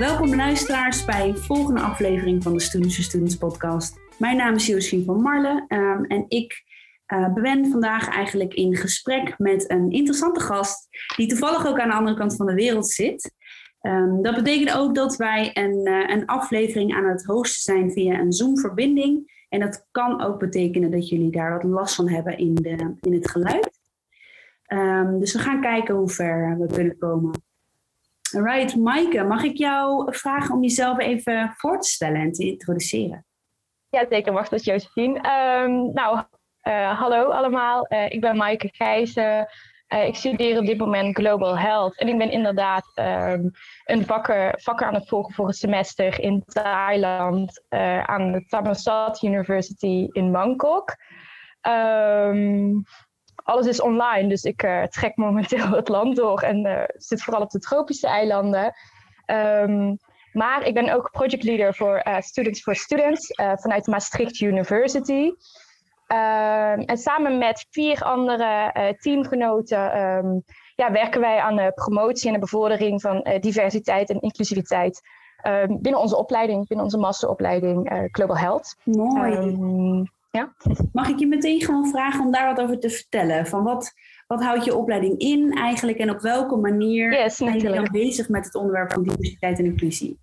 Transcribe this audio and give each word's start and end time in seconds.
Welkom 0.00 0.34
luisteraars 0.34 1.04
bij 1.04 1.32
de 1.32 1.38
volgende 1.38 1.80
aflevering 1.80 2.42
van 2.42 2.52
de 2.52 2.60
Students 2.60 3.02
Students 3.02 3.36
podcast. 3.36 4.00
Mijn 4.18 4.36
naam 4.36 4.54
is 4.54 4.66
Josephine 4.66 5.04
van 5.04 5.20
Marle 5.20 5.64
um, 5.68 6.04
en 6.04 6.24
ik 6.28 6.64
uh, 7.06 7.32
ben 7.32 7.70
vandaag 7.70 8.08
eigenlijk 8.08 8.54
in 8.54 8.76
gesprek 8.76 9.38
met 9.38 9.70
een 9.70 9.90
interessante 9.90 10.40
gast 10.40 10.88
die 11.16 11.28
toevallig 11.28 11.66
ook 11.66 11.80
aan 11.80 11.88
de 11.88 11.94
andere 11.94 12.16
kant 12.16 12.36
van 12.36 12.46
de 12.46 12.54
wereld 12.54 12.88
zit. 12.88 13.34
Um, 13.82 14.22
dat 14.22 14.34
betekent 14.34 14.76
ook 14.76 14.94
dat 14.94 15.16
wij 15.16 15.50
een, 15.54 15.88
uh, 15.88 16.08
een 16.08 16.26
aflevering 16.26 16.94
aan 16.94 17.08
het 17.08 17.24
hosten 17.24 17.74
zijn 17.74 17.92
via 17.92 18.18
een 18.18 18.32
Zoom-verbinding. 18.32 19.44
En 19.48 19.60
dat 19.60 19.86
kan 19.90 20.22
ook 20.22 20.38
betekenen 20.38 20.90
dat 20.90 21.08
jullie 21.08 21.30
daar 21.30 21.52
wat 21.52 21.62
last 21.62 21.94
van 21.94 22.08
hebben 22.08 22.38
in, 22.38 22.54
de, 22.54 22.94
in 23.00 23.12
het 23.12 23.30
geluid. 23.30 23.70
Um, 24.72 25.18
dus 25.18 25.32
we 25.32 25.38
gaan 25.38 25.60
kijken 25.60 25.94
hoe 25.94 26.08
ver 26.08 26.58
we 26.58 26.66
kunnen 26.66 26.98
komen. 26.98 27.48
Right, 28.32 28.76
Maaike, 28.76 29.24
mag 29.24 29.42
ik 29.42 29.56
jou 29.56 30.14
vragen 30.14 30.54
om 30.54 30.62
jezelf 30.62 30.98
even 30.98 31.54
voor 31.56 31.80
te 31.80 31.88
stellen 31.88 32.20
en 32.20 32.32
te 32.32 32.44
introduceren? 32.46 33.24
Ja, 33.88 34.06
zeker. 34.10 34.32
Wacht, 34.32 34.50
dat 34.50 34.64
Josephine. 34.64 35.16
Um, 35.64 35.92
nou, 35.92 36.22
uh, 36.62 37.00
hallo 37.00 37.30
allemaal. 37.30 37.86
Uh, 37.88 38.10
ik 38.10 38.20
ben 38.20 38.36
Maaike 38.36 38.68
Gijzen. 38.72 39.48
Uh, 39.94 40.06
ik 40.06 40.14
studeer 40.14 40.58
op 40.58 40.66
dit 40.66 40.78
moment 40.78 41.16
Global 41.16 41.58
Health. 41.58 41.98
En 41.98 42.08
ik 42.08 42.18
ben 42.18 42.30
inderdaad 42.30 42.92
um, 42.94 43.50
een 43.84 44.06
vakker, 44.06 44.60
vakker 44.60 44.86
aan 44.86 44.94
het 44.94 45.08
volgen 45.08 45.34
voor 45.34 45.46
een 45.46 45.52
semester 45.52 46.20
in 46.20 46.42
Thailand 46.44 47.64
aan 48.04 48.32
de 48.32 48.44
Thammasat 48.46 49.22
University 49.22 50.08
in 50.10 50.32
Bangkok. 50.32 50.96
Um, 51.68 52.84
alles 53.50 53.66
is 53.66 53.80
online, 53.80 54.28
dus 54.28 54.42
ik 54.42 54.62
uh, 54.62 54.82
trek 54.82 55.16
momenteel 55.16 55.68
het 55.80 55.88
land 55.88 56.16
door 56.16 56.40
en 56.40 56.66
uh, 56.66 56.82
zit 56.86 57.22
vooral 57.22 57.42
op 57.42 57.50
de 57.50 57.58
tropische 57.58 58.06
eilanden. 58.06 58.74
Um, 59.26 59.98
maar 60.32 60.66
ik 60.66 60.74
ben 60.74 60.94
ook 60.94 61.10
projectleader 61.10 61.74
voor 61.74 62.02
uh, 62.06 62.20
Students 62.20 62.62
for 62.62 62.74
Students 62.74 63.34
vanuit 63.36 63.86
Maastricht 63.86 64.40
University. 64.40 65.32
Um, 66.12 66.80
en 66.80 66.98
samen 66.98 67.38
met 67.38 67.66
vier 67.70 68.02
andere 68.02 68.72
teamgenoten 69.00 70.00
um, 70.00 70.42
ja, 70.74 70.92
werken 70.92 71.20
wij 71.20 71.38
aan 71.38 71.56
de 71.56 71.72
promotie 71.74 72.26
en 72.26 72.32
de 72.32 72.38
bevordering 72.40 73.00
van 73.00 73.26
diversiteit 73.40 74.10
en 74.10 74.20
inclusiviteit 74.20 75.00
binnen 75.68 76.00
onze 76.00 76.16
opleiding, 76.16 76.66
binnen 76.66 76.86
onze 76.86 76.98
masteropleiding 76.98 78.08
Global 78.12 78.38
Health. 78.38 78.76
Mooi. 78.84 80.08
Ja. 80.30 80.54
Mag 80.92 81.08
ik 81.08 81.18
je 81.18 81.26
meteen 81.26 81.60
gewoon 81.60 81.88
vragen 81.88 82.24
om 82.24 82.32
daar 82.32 82.54
wat 82.54 82.64
over 82.64 82.78
te 82.78 82.90
vertellen? 82.90 83.46
Van 83.46 83.62
wat, 83.62 83.92
wat 84.26 84.42
houdt 84.42 84.64
je 84.64 84.76
opleiding 84.76 85.18
in 85.18 85.52
eigenlijk 85.52 85.98
en 85.98 86.10
op 86.10 86.20
welke 86.20 86.56
manier 86.56 87.12
yes, 87.12 87.38
ben 87.38 87.58
je 87.58 87.68
dan 87.68 87.88
bezig 87.92 88.28
met 88.28 88.44
het 88.44 88.54
onderwerp 88.54 88.92
van 88.92 89.02
diversiteit 89.02 89.58
en 89.58 89.64
inclusie? 89.64 90.18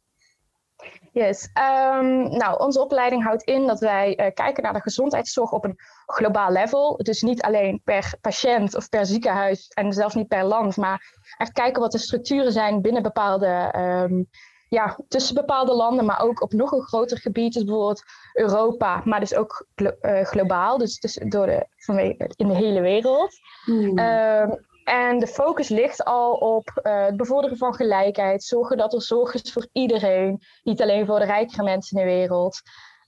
Yes. 1.12 1.44
Um, 1.44 2.38
nou, 2.38 2.60
onze 2.60 2.82
opleiding 2.82 3.24
houdt 3.24 3.44
in 3.44 3.68
dat 3.68 3.80
wij 3.80 4.10
uh, 4.10 4.34
kijken 4.34 4.64
naar 4.64 4.74
de 4.74 4.82
gezondheidszorg 4.82 5.52
op 5.52 5.64
een 5.64 5.76
globaal 6.06 6.52
level. 6.52 6.98
Dus 6.98 7.22
niet 7.22 7.42
alleen 7.42 7.82
per 7.84 8.14
patiënt 8.22 8.76
of 8.76 8.90
per 8.90 9.06
ziekenhuis 9.06 9.68
en 9.68 9.94
zelfs 9.94 10.16
niet 10.16 10.28
per 10.28 10.44
land, 10.44 10.78
maar 10.78 11.16
echt 11.38 11.52
kijken 11.52 11.82
wat 11.82 11.92
de 11.92 11.98
structuren 11.98 12.52
zijn 12.52 12.82
binnen 12.82 13.04
bepaalde 13.04 13.74
um, 13.78 14.28
ja, 14.70 14.98
tussen 15.08 15.36
bepaalde 15.36 15.74
landen, 15.74 16.06
maar 16.06 16.22
ook 16.22 16.42
op 16.42 16.54
nog 16.54 16.72
een 16.72 16.82
groter 16.82 17.18
gebied, 17.18 17.54
dus 17.54 17.64
bijvoorbeeld 17.64 18.04
Europa, 18.34 19.02
maar 19.04 19.20
dus 19.20 19.36
ook 19.36 19.66
glo 19.76 19.92
uh, 20.02 20.24
globaal, 20.24 20.78
dus, 20.78 21.00
dus 21.00 21.20
door 21.28 21.46
de, 21.46 21.68
vanwege, 21.76 22.32
in 22.36 22.48
de 22.48 22.56
hele 22.56 22.82
wereld. 22.82 23.34
Mm. 23.66 24.00
Um, 24.00 24.66
en 24.84 25.20
de 25.20 25.28
focus 25.28 25.70
ligt 25.70 26.04
al 26.04 26.34
op 26.34 26.80
uh, 26.84 27.06
het 27.06 27.18
bevorderen 27.18 27.58
van 27.58 27.74
gelijkheid, 27.74 28.44
zorgen 28.44 28.78
dat 28.78 28.94
er 28.94 29.02
zorg 29.02 29.34
is 29.34 29.52
voor 29.54 29.68
iedereen, 29.72 30.42
niet 30.64 30.82
alleen 30.82 31.06
voor 31.06 31.20
de 31.20 31.26
rijkere 31.26 31.64
mensen 31.64 31.98
in 31.98 32.06
de 32.06 32.12
wereld. 32.12 32.62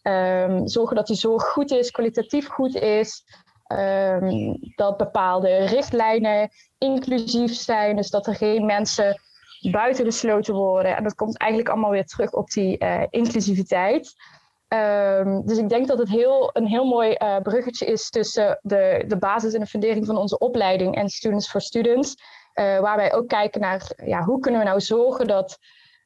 Um, 0.03 0.67
zorgen 0.67 0.95
dat 0.95 1.07
die 1.07 1.15
zorg 1.15 1.43
goed 1.43 1.71
is, 1.71 1.91
kwalitatief 1.91 2.47
goed 2.47 2.75
is. 2.75 3.23
Um, 3.67 4.57
dat 4.75 4.97
bepaalde 4.97 5.57
richtlijnen 5.57 6.49
inclusief 6.77 7.53
zijn, 7.53 7.95
dus 7.95 8.09
dat 8.09 8.27
er 8.27 8.35
geen 8.35 8.65
mensen 8.65 9.21
buitengesloten 9.61 10.53
worden. 10.53 10.95
En 10.95 11.03
dat 11.03 11.15
komt 11.15 11.37
eigenlijk 11.37 11.71
allemaal 11.71 11.91
weer 11.91 12.05
terug 12.05 12.31
op 12.31 12.49
die 12.49 12.83
uh, 12.83 13.03
inclusiviteit. 13.09 14.13
Um, 14.73 15.45
dus 15.45 15.57
ik 15.57 15.69
denk 15.69 15.87
dat 15.87 15.97
het 15.97 16.09
heel, 16.09 16.49
een 16.53 16.67
heel 16.67 16.85
mooi 16.85 17.15
uh, 17.17 17.37
bruggetje 17.37 17.85
is 17.85 18.09
tussen 18.09 18.59
de, 18.61 19.03
de 19.07 19.17
basis 19.17 19.53
en 19.53 19.59
de 19.59 19.65
fundering 19.65 20.05
van 20.05 20.17
onze 20.17 20.37
opleiding 20.37 20.95
en 20.95 21.09
Students 21.09 21.49
for 21.49 21.61
Students. 21.61 22.15
Uh, 22.53 22.79
waar 22.79 22.97
wij 22.97 23.13
ook 23.13 23.27
kijken 23.27 23.61
naar 23.61 23.91
ja, 24.05 24.23
hoe 24.23 24.39
kunnen 24.39 24.59
we 24.59 24.67
nou 24.67 24.81
zorgen 24.81 25.27
dat 25.27 25.57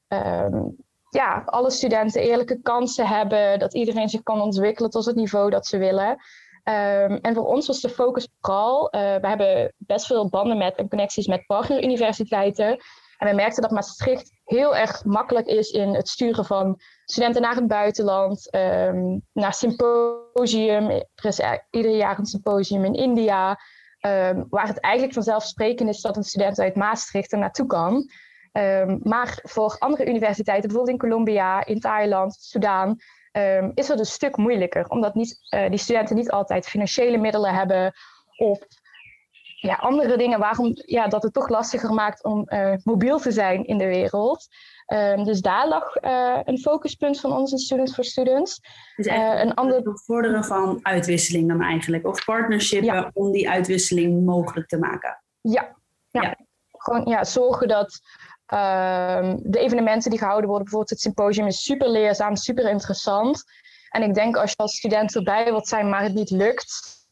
um, 0.07 0.75
ja, 1.09 1.43
alle 1.45 1.71
studenten 1.71 2.21
eerlijke 2.21 2.61
kansen 2.61 3.07
hebben, 3.07 3.59
dat 3.59 3.73
iedereen 3.73 4.09
zich 4.09 4.23
kan 4.23 4.41
ontwikkelen 4.41 4.89
tot 4.89 5.05
het 5.05 5.15
niveau 5.15 5.49
dat 5.49 5.65
ze 5.65 5.77
willen. 5.77 6.09
Um, 6.09 7.17
en 7.21 7.33
voor 7.33 7.45
ons 7.45 7.67
was 7.67 7.81
de 7.81 7.89
focus 7.89 8.27
vooral, 8.41 8.87
we 8.91 9.27
hebben 9.27 9.73
best 9.77 10.05
veel 10.05 10.29
banden 10.29 10.57
met 10.57 10.75
en 10.75 10.89
connecties 10.89 11.27
met 11.27 11.45
partneruniversiteiten. 11.45 12.77
En 13.23 13.29
we 13.29 13.35
merkten 13.35 13.61
dat 13.61 13.71
Maastricht 13.71 14.31
heel 14.45 14.75
erg 14.75 15.05
makkelijk 15.05 15.47
is 15.47 15.69
in 15.69 15.95
het 15.95 16.09
sturen 16.09 16.45
van 16.45 16.79
studenten 17.05 17.41
naar 17.41 17.55
het 17.55 17.67
buitenland, 17.67 18.55
um, 18.55 19.21
naar 19.33 19.53
symposium. 19.53 20.89
Er 20.89 21.25
is 21.25 21.41
ieder 21.69 21.95
jaar 21.95 22.19
een 22.19 22.25
symposium 22.25 22.85
in 22.85 22.93
India, 22.93 23.49
um, 24.01 24.45
waar 24.49 24.67
het 24.67 24.79
eigenlijk 24.79 25.13
vanzelfsprekend 25.13 25.89
is 25.89 26.01
dat 26.01 26.17
een 26.17 26.23
student 26.23 26.59
uit 26.59 26.75
Maastricht 26.75 27.31
er 27.31 27.37
naartoe 27.37 27.67
kan. 27.67 28.09
Um, 28.51 28.99
maar 29.03 29.39
voor 29.43 29.75
andere 29.79 30.05
universiteiten, 30.05 30.69
bijvoorbeeld 30.69 31.01
in 31.01 31.09
Colombia, 31.09 31.65
in 31.65 31.79
Thailand, 31.79 32.33
Sudaan, 32.39 32.97
is 33.73 33.87
het 33.87 33.99
een 33.99 34.05
stuk 34.05 34.37
moeilijker, 34.37 34.87
omdat 34.87 35.15
niet, 35.15 35.37
uh, 35.49 35.69
die 35.69 35.79
studenten 35.79 36.15
niet 36.15 36.31
altijd 36.31 36.67
financiële 36.67 37.17
middelen 37.17 37.53
hebben 37.53 37.93
of 38.37 38.59
ja, 39.63 39.75
andere 39.75 40.17
dingen 40.17 40.39
waarom 40.39 40.71
ja, 40.73 41.07
dat 41.07 41.23
het 41.23 41.33
toch 41.33 41.49
lastiger 41.49 41.93
maakt 41.93 42.23
om 42.23 42.45
uh, 42.47 42.73
mobiel 42.83 43.19
te 43.19 43.31
zijn 43.31 43.65
in 43.65 43.77
de 43.77 43.85
wereld. 43.85 44.47
Um, 44.87 45.23
dus 45.23 45.41
daar 45.41 45.67
lag 45.67 46.03
uh, 46.03 46.39
een 46.43 46.57
focuspunt 46.57 47.19
van 47.19 47.31
ons 47.31 47.51
in 47.51 47.57
Students 47.57 47.93
for 47.93 48.03
Students. 48.03 48.59
Dus 48.95 49.07
uh, 49.07 49.39
een 49.39 49.53
ander 49.53 49.81
bevorderen 49.81 50.43
van 50.43 50.79
uitwisseling 50.81 51.47
dan 51.47 51.61
eigenlijk, 51.61 52.07
of 52.07 52.25
partnershippen 52.25 52.93
ja. 52.93 53.11
om 53.13 53.31
die 53.31 53.49
uitwisseling 53.49 54.25
mogelijk 54.25 54.67
te 54.67 54.77
maken. 54.77 55.23
Ja, 55.41 55.75
ja. 56.11 56.21
ja. 56.21 56.35
gewoon 56.71 57.05
ja, 57.05 57.23
zorgen 57.23 57.67
dat 57.67 57.99
uh, 58.53 59.33
de 59.39 59.59
evenementen 59.59 60.09
die 60.09 60.19
gehouden 60.19 60.49
worden, 60.49 60.63
bijvoorbeeld 60.63 60.91
het 60.91 61.01
symposium, 61.01 61.47
is 61.47 61.63
super 61.63 61.89
leerzaam, 61.89 62.35
super 62.35 62.69
interessant. 62.69 63.43
En 63.89 64.03
ik 64.03 64.13
denk 64.13 64.35
als 64.35 64.49
je 64.49 64.57
als 64.57 64.77
student 64.77 65.15
erbij 65.15 65.43
wilt 65.43 65.67
zijn, 65.67 65.89
maar 65.89 66.03
het 66.03 66.13
niet 66.13 66.29
lukt, 66.29 67.02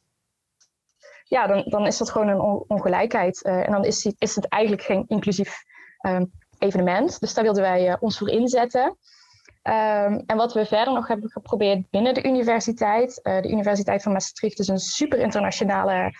ja, 1.31 1.47
dan, 1.47 1.63
dan 1.65 1.87
is 1.87 1.97
dat 1.97 2.09
gewoon 2.09 2.27
een 2.27 2.65
ongelijkheid. 2.67 3.45
Uh, 3.45 3.65
en 3.65 3.71
dan 3.71 3.85
is, 3.85 4.13
is 4.17 4.35
het 4.35 4.47
eigenlijk 4.47 4.83
geen 4.83 5.05
inclusief 5.07 5.63
um, 6.01 6.31
evenement. 6.59 7.19
Dus 7.19 7.33
daar 7.33 7.43
wilden 7.43 7.61
wij 7.61 7.87
uh, 7.87 7.95
ons 7.99 8.17
voor 8.17 8.29
inzetten. 8.29 8.83
Um, 8.83 10.23
en 10.25 10.35
wat 10.35 10.53
we 10.53 10.65
verder 10.65 10.93
nog 10.93 11.07
hebben 11.07 11.29
geprobeerd 11.29 11.89
binnen 11.89 12.13
de 12.13 12.23
universiteit. 12.23 13.19
Uh, 13.23 13.41
de 13.41 13.49
Universiteit 13.49 14.03
van 14.03 14.11
Maastricht 14.11 14.59
is 14.59 14.67
een 14.67 14.79
super 14.79 15.19
internationale 15.19 16.13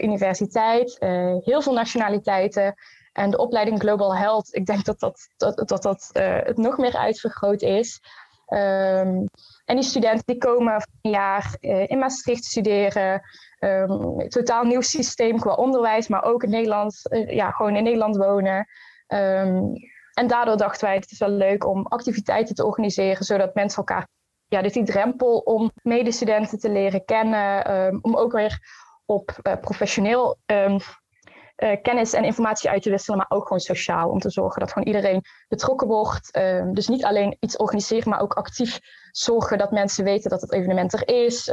universiteit. 0.00 0.96
heel 1.44 1.62
veel 1.62 1.72
nationaliteiten. 1.72 2.74
En 3.12 3.30
de 3.30 3.38
opleiding 3.38 3.80
Global 3.80 4.16
Health, 4.16 4.54
ik 4.54 4.66
denk 4.66 4.84
dat 4.84 5.00
dat, 5.00 5.28
dat, 5.36 5.68
dat, 5.68 5.82
dat 5.82 6.10
het 6.12 6.56
nog 6.56 6.78
meer 6.78 6.96
uitvergroot 6.96 7.62
is. 7.62 8.00
Um, 8.48 9.28
en 9.64 9.76
die 9.76 9.82
studenten 9.82 10.22
die 10.24 10.38
komen 10.38 10.86
een 11.02 11.10
jaar 11.10 11.56
in 11.60 11.98
Maastricht 11.98 12.44
studeren. 12.44 13.22
Um, 13.60 14.28
totaal 14.28 14.64
nieuw 14.64 14.80
systeem 14.80 15.38
qua 15.38 15.52
onderwijs, 15.52 16.08
maar 16.08 16.24
ook 16.24 16.42
in 16.42 16.50
Nederland, 16.50 17.00
uh, 17.10 17.30
ja, 17.30 17.50
gewoon 17.50 17.76
in 17.76 17.82
Nederland 17.82 18.16
wonen. 18.16 18.66
Um, 19.08 19.72
en 20.12 20.26
daardoor 20.26 20.56
dachten 20.56 20.86
wij, 20.86 20.94
het 20.94 21.10
is 21.10 21.18
wel 21.18 21.28
leuk 21.28 21.66
om 21.66 21.86
activiteiten 21.86 22.54
te 22.54 22.66
organiseren, 22.66 23.24
zodat 23.24 23.54
mensen 23.54 23.78
elkaar, 23.78 24.08
ja, 24.46 24.62
dus 24.62 24.72
die 24.72 24.84
drempel 24.84 25.38
om 25.38 25.70
medestudenten 25.82 26.58
te 26.58 26.70
leren 26.70 27.04
kennen, 27.04 27.74
um, 27.74 27.98
om 28.02 28.16
ook 28.16 28.32
weer 28.32 28.58
op 29.04 29.38
uh, 29.42 29.52
professioneel 29.60 30.38
uh, 30.46 30.76
kennis 31.82 32.12
en 32.12 32.24
informatie 32.24 32.70
uit 32.70 32.82
te 32.82 32.90
wisselen, 32.90 33.18
maar 33.18 33.38
ook 33.38 33.42
gewoon 33.42 33.60
sociaal, 33.60 34.08
om 34.08 34.18
te 34.18 34.30
zorgen 34.30 34.60
dat 34.60 34.72
gewoon 34.72 34.86
iedereen 34.88 35.22
betrokken 35.48 35.88
wordt. 35.88 36.32
dus 36.72 36.88
niet 36.88 37.04
alleen 37.04 37.36
iets 37.40 37.56
organiseren, 37.56 38.08
maar 38.08 38.20
ook 38.20 38.34
actief 38.34 38.78
zorgen 39.10 39.58
dat 39.58 39.70
mensen 39.70 40.04
weten 40.04 40.30
dat 40.30 40.40
het 40.40 40.52
evenement 40.52 40.92
er 40.92 41.08
is 41.08 41.50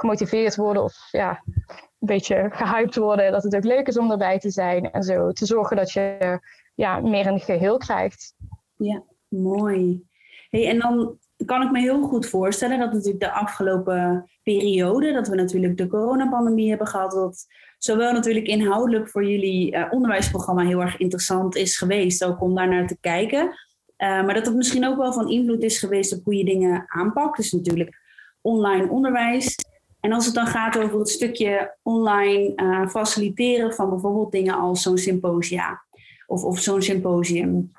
gemotiveerd 0.00 0.56
worden 0.56 0.82
of 0.82 1.08
ja, 1.10 1.42
een 1.46 1.84
beetje 1.98 2.48
gehyped 2.52 2.96
worden. 2.96 3.32
Dat 3.32 3.42
het 3.42 3.56
ook 3.56 3.64
leuk 3.64 3.86
is 3.86 3.98
om 3.98 4.10
erbij 4.10 4.38
te 4.38 4.50
zijn 4.50 4.90
en 4.90 5.02
zo. 5.02 5.32
Te 5.32 5.46
zorgen 5.46 5.76
dat 5.76 5.92
je 5.92 6.38
ja, 6.74 7.00
meer 7.00 7.26
een 7.26 7.40
geheel 7.40 7.78
krijgt. 7.78 8.34
Ja, 8.76 9.02
mooi. 9.28 10.02
Hey, 10.48 10.68
en 10.68 10.78
dan 10.78 11.18
kan 11.44 11.62
ik 11.62 11.70
me 11.70 11.80
heel 11.80 12.02
goed 12.02 12.26
voorstellen 12.26 12.78
dat 12.78 12.92
natuurlijk 12.92 13.20
de 13.20 13.32
afgelopen 13.32 14.30
periode, 14.42 15.12
dat 15.12 15.28
we 15.28 15.36
natuurlijk 15.36 15.76
de 15.76 15.86
coronapandemie 15.86 16.68
hebben 16.68 16.86
gehad, 16.86 17.10
dat 17.10 17.46
zowel 17.78 18.12
natuurlijk 18.12 18.46
inhoudelijk 18.46 19.08
voor 19.08 19.24
jullie 19.24 19.74
uh, 19.74 19.86
onderwijsprogramma 19.90 20.64
heel 20.64 20.80
erg 20.80 20.98
interessant 20.98 21.56
is 21.56 21.78
geweest, 21.78 22.24
ook 22.24 22.40
om 22.40 22.54
daar 22.54 22.68
naar 22.68 22.86
te 22.86 22.98
kijken. 23.00 23.54
maar 23.96 24.34
dat 24.34 24.46
het 24.46 24.54
misschien 24.54 24.86
ook 24.86 24.96
wel 24.96 25.12
van 25.12 25.30
invloed 25.30 25.62
is 25.62 25.78
geweest 25.78 26.12
op 26.12 26.24
hoe 26.24 26.36
je 26.36 26.44
dingen 26.44 26.84
aanpakt. 26.86 27.36
Dus 27.36 27.52
natuurlijk 27.52 27.98
online 28.40 28.88
onderwijs. 28.88 29.56
En 30.00 30.12
als 30.12 30.26
het 30.26 30.34
dan 30.34 30.46
gaat 30.46 30.78
over 30.78 30.98
het 30.98 31.08
stukje 31.08 31.76
online 31.82 32.52
uh, 32.56 32.88
faciliteren 32.88 33.74
van 33.74 33.90
bijvoorbeeld 33.90 34.32
dingen 34.32 34.54
als 34.54 34.82
zo'n 34.82 34.98
symposia 34.98 35.82
of, 36.26 36.44
of 36.44 36.58
zo'n 36.58 36.82
symposium, 36.82 37.72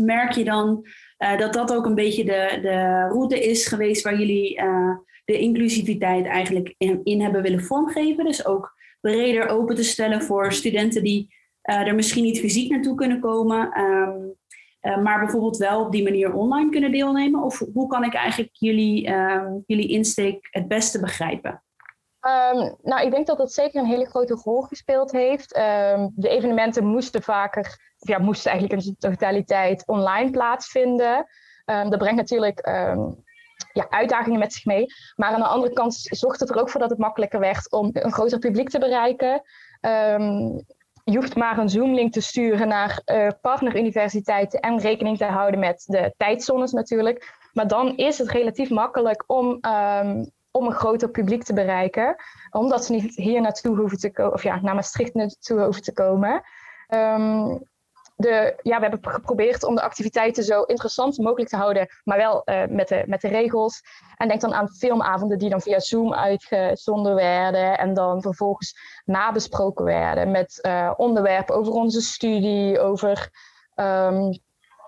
merk 0.00 0.32
je 0.32 0.44
dan 0.44 0.86
uh, 1.18 1.38
dat 1.38 1.52
dat 1.52 1.74
ook 1.74 1.86
een 1.86 1.94
beetje 1.94 2.24
de, 2.24 2.58
de 2.62 3.08
route 3.08 3.48
is 3.48 3.66
geweest 3.66 4.02
waar 4.02 4.18
jullie 4.18 4.60
uh, 4.62 4.96
de 5.24 5.38
inclusiviteit 5.38 6.26
eigenlijk 6.26 6.74
in, 6.78 7.00
in, 7.04 7.20
hebben 7.20 7.42
willen 7.42 7.64
vormgeven? 7.64 8.24
Dus 8.24 8.46
ook 8.46 8.74
breder 9.00 9.48
open 9.48 9.74
te 9.74 9.84
stellen 9.84 10.22
voor 10.22 10.52
studenten 10.52 11.02
die 11.02 11.34
er 11.62 11.94
misschien 11.94 12.24
niet 12.24 12.40
fysiek 12.40 12.70
naartoe 12.70 12.94
kunnen 12.94 13.20
komen. 13.20 13.70
Uh, 14.86 15.02
maar 15.02 15.18
bijvoorbeeld 15.20 15.56
wel 15.56 15.84
op 15.84 15.92
die 15.92 16.02
manier 16.02 16.34
online 16.34 16.70
kunnen 16.70 16.92
deelnemen? 16.92 17.42
Of 17.42 17.62
hoe 17.74 17.88
kan 17.88 18.04
ik 18.04 18.14
eigenlijk 18.14 18.50
jullie, 18.52 19.08
uh, 19.08 19.42
jullie 19.66 19.88
insteek 19.88 20.48
het 20.50 20.68
beste 20.68 21.00
begrijpen? 21.00 21.62
Um, 22.26 22.76
nou, 22.82 23.04
ik 23.04 23.10
denk 23.10 23.26
dat 23.26 23.38
dat 23.38 23.52
zeker 23.52 23.80
een 23.80 23.86
hele 23.86 24.06
grote 24.06 24.40
rol 24.44 24.62
gespeeld 24.62 25.12
heeft. 25.12 25.56
Um, 25.56 26.12
de 26.14 26.28
evenementen 26.28 26.86
moesten 26.86 27.22
vaker, 27.22 27.94
ja, 27.96 28.18
moesten 28.18 28.50
eigenlijk 28.50 28.80
in 28.80 28.86
zijn 28.86 29.14
totaliteit 29.14 29.86
online 29.86 30.30
plaatsvinden. 30.30 31.26
dat 31.64 31.98
brengt 31.98 32.16
natuurlijk 32.16 32.66
ja, 33.72 33.86
uitdagingen 33.90 34.38
met 34.38 34.52
zich 34.52 34.64
mee. 34.64 34.86
Maar 35.16 35.32
aan 35.32 35.40
de 35.40 35.46
andere 35.46 35.72
kant 35.72 35.94
zorgt 35.94 36.40
het 36.40 36.50
er 36.50 36.60
ook 36.60 36.70
voor 36.70 36.80
dat 36.80 36.90
het 36.90 36.98
makkelijker 36.98 37.40
werd 37.40 37.72
om 37.72 37.90
een 37.92 38.12
groter 38.12 38.38
publiek 38.38 38.68
te 38.68 38.78
bereiken. 38.78 39.42
Je 41.04 41.16
hoeft 41.16 41.36
maar 41.36 41.58
een 41.58 41.68
Zoom-link 41.68 42.12
te 42.12 42.20
sturen 42.20 42.68
naar 42.68 43.02
uh, 43.04 43.28
partneruniversiteiten 43.40 44.60
en 44.60 44.78
rekening 44.78 45.18
te 45.18 45.24
houden 45.24 45.60
met 45.60 45.84
de 45.86 46.14
tijdzones 46.16 46.72
natuurlijk. 46.72 47.48
Maar 47.52 47.68
dan 47.68 47.96
is 47.96 48.18
het 48.18 48.30
relatief 48.30 48.70
makkelijk 48.70 49.24
om, 49.26 49.58
om 50.56 50.66
een 50.66 50.72
groter 50.72 51.08
publiek 51.08 51.42
te 51.42 51.54
bereiken, 51.54 52.16
omdat 52.50 52.84
ze 52.84 52.92
niet 52.92 53.14
hier 53.14 53.40
naartoe 53.40 53.76
hoeven 53.76 53.98
te 53.98 54.12
komen, 54.12 54.32
of 54.32 54.42
ja, 54.42 54.60
naar 54.60 54.74
Maastricht 54.74 55.14
naartoe 55.14 55.60
hoeven 55.60 55.82
te 55.82 55.92
komen. 55.92 56.42
Um, 56.88 57.64
de, 58.16 58.58
ja, 58.62 58.76
we 58.76 58.86
hebben 58.86 59.12
geprobeerd 59.12 59.64
om 59.64 59.74
de 59.74 59.82
activiteiten 59.82 60.44
zo 60.44 60.62
interessant 60.62 61.18
mogelijk 61.18 61.50
te 61.50 61.56
houden, 61.56 61.88
maar 62.04 62.16
wel 62.16 62.42
uh, 62.44 62.62
met, 62.68 62.88
de, 62.88 63.02
met 63.06 63.20
de 63.20 63.28
regels. 63.28 63.82
En 64.16 64.28
denk 64.28 64.40
dan 64.40 64.54
aan 64.54 64.68
filmavonden 64.68 65.38
die 65.38 65.50
dan 65.50 65.60
via 65.60 65.80
Zoom 65.80 66.14
uitgezonden 66.14 67.14
werden 67.14 67.78
en 67.78 67.94
dan 67.94 68.22
vervolgens 68.22 68.78
nabesproken 69.04 69.84
werden 69.84 70.30
met 70.30 70.58
uh, 70.66 70.92
onderwerpen 70.96 71.54
over 71.54 71.72
onze 71.72 72.00
studie, 72.00 72.80
over, 72.80 73.30
um, 73.74 74.38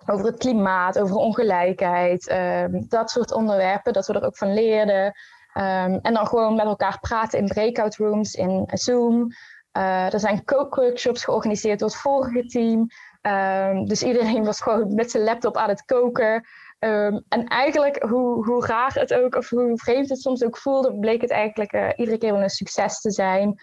over 0.06 0.26
het 0.26 0.38
klimaat, 0.38 0.98
over 0.98 1.16
ongelijkheid, 1.16 2.30
um, 2.30 2.88
dat 2.88 3.10
soort 3.10 3.32
onderwerpen, 3.32 3.92
dat 3.92 4.06
we 4.06 4.12
er 4.12 4.26
ook 4.26 4.36
van 4.36 4.54
leerden. 4.54 5.14
Um, 5.58 5.98
en 6.02 6.14
dan 6.14 6.26
gewoon 6.26 6.54
met 6.54 6.64
elkaar 6.64 6.98
praten 7.00 7.38
in 7.38 7.46
breakout 7.46 7.96
rooms, 7.96 8.34
in 8.34 8.68
Zoom. 8.72 9.28
Uh, 9.72 10.12
er 10.12 10.20
zijn 10.20 10.44
kookworkshops 10.44 11.24
georganiseerd 11.24 11.78
door 11.78 11.88
het 11.88 11.96
vorige 11.96 12.46
team. 12.46 12.86
Um, 13.22 13.86
dus 13.86 14.02
iedereen 14.02 14.44
was 14.44 14.60
gewoon 14.60 14.94
met 14.94 15.10
zijn 15.10 15.24
laptop 15.24 15.56
aan 15.56 15.68
het 15.68 15.84
koken. 15.84 16.46
Um, 16.78 17.24
en 17.28 17.44
eigenlijk, 17.46 18.02
hoe, 18.02 18.44
hoe 18.44 18.66
raar 18.66 18.94
het 18.94 19.14
ook, 19.14 19.34
of 19.34 19.48
hoe 19.48 19.78
vreemd 19.78 20.08
het 20.08 20.20
soms 20.20 20.44
ook 20.44 20.56
voelde, 20.56 20.98
bleek 20.98 21.20
het 21.20 21.30
eigenlijk 21.30 21.72
uh, 21.72 21.88
iedere 21.96 22.18
keer 22.18 22.32
wel 22.32 22.42
een 22.42 22.50
succes 22.50 23.00
te 23.00 23.10
zijn. 23.10 23.60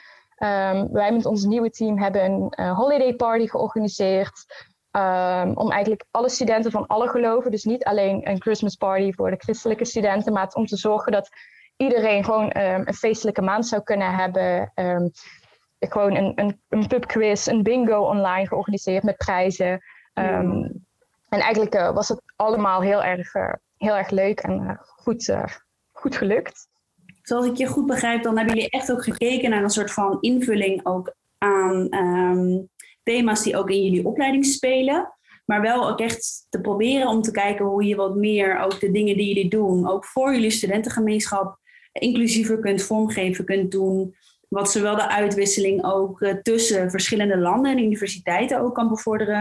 Wij 0.92 1.12
met 1.12 1.26
ons 1.26 1.44
nieuwe 1.44 1.70
team 1.70 1.98
hebben 2.00 2.24
een 2.24 2.54
uh, 2.60 2.78
holiday 2.78 3.14
party 3.14 3.48
georganiseerd. 3.48 4.66
om 5.54 5.72
eigenlijk 5.72 6.06
alle 6.12 6.30
studenten 6.30 6.72
van 6.72 6.88
alle 6.88 7.08
geloven, 7.08 7.52
dus 7.52 7.64
niet 7.64 7.84
alleen 7.84 8.30
een 8.30 8.42
Christmas 8.42 8.76
party 8.76 9.12
voor 9.14 9.32
de 9.32 9.38
christelijke 9.38 9.86
studenten, 9.86 10.34
maar 10.34 10.52
om 10.54 10.66
te 10.66 10.78
zorgen 10.78 11.12
dat 11.12 11.30
iedereen 11.78 12.24
gewoon 12.24 12.50
een 12.54 12.94
feestelijke 12.94 13.42
maand 13.42 13.68
zou 13.68 13.84
kunnen 13.84 14.16
hebben 14.16 14.72
gewoon 15.80 16.16
een, 16.16 16.32
een, 16.36 16.62
een 16.70 16.88
pubquiz, 16.88 17.48
een 17.48 17.64
bingo 17.64 18.00
online 18.00 18.48
georganiseerd 18.48 19.04
met 19.04 19.18
prijzen. 19.18 19.72
Um, 20.14 20.86
en 21.30 21.40
eigenlijk 21.40 21.76
uh, 21.76 21.94
was 21.94 22.08
het 22.08 22.22
allemaal 22.36 22.82
heel 22.82 23.04
erg, 23.04 23.34
uh, 23.34 23.54
heel 23.78 23.96
erg 23.96 24.10
leuk 24.10 24.40
en 24.40 24.62
uh, 24.62 24.72
goed, 24.80 25.36
goed 25.92 26.16
gelukt. 26.16 26.68
Zoals 27.22 27.46
ik 27.46 27.56
je 27.56 27.68
goed 27.68 27.86
begrijp, 27.86 28.24
dan 28.24 28.38
hebben 28.38 28.56
jullie 28.56 28.70
echt 28.70 28.92
ook 28.92 29.04
gekeken 29.04 29.50
naar 29.50 29.64
een 29.64 29.70
soort 29.70 29.92
van 29.94 30.18
invulling 30.22 30.86
ook 30.86 31.16
aan 31.38 31.94
um, 31.94 32.70
thema's 33.04 33.44
die 33.44 33.58
ook 33.58 33.70
in 33.70 33.84
jullie 33.84 34.06
opleiding 34.06 34.46
spelen. 34.46 35.14
Maar 35.46 35.62
wel 35.62 35.90
ook 35.90 36.00
echt 36.00 36.46
te 36.50 36.62
proberen 36.62 37.08
om 37.08 37.22
te 37.22 37.32
kijken 37.32 37.66
hoe 37.66 37.84
je 37.84 37.96
wat 37.96 38.16
meer 38.16 38.60
ook 38.60 38.80
de 38.80 38.92
dingen 38.92 39.18
die 39.18 39.28
jullie 39.28 39.50
doen, 39.50 39.90
ook 39.90 40.06
voor 40.06 40.34
jullie 40.34 40.50
studentengemeenschap, 40.50 41.60
inclusiever 42.00 42.60
kunt 42.60 42.84
vormgeven, 42.84 43.46
kunt 43.46 43.72
doen. 43.72 44.16
Wat 44.50 44.72
zowel 44.72 44.96
de 44.96 45.10
uitwisseling 45.10 45.84
ook 45.86 46.22
uh, 46.22 46.34
tussen 46.34 46.90
verschillende 46.90 47.38
landen 47.38 47.72
en 47.72 47.84
universiteiten 47.84 48.60
ook 48.60 48.76
kan 48.76 48.90
bevorderen. 48.90 49.40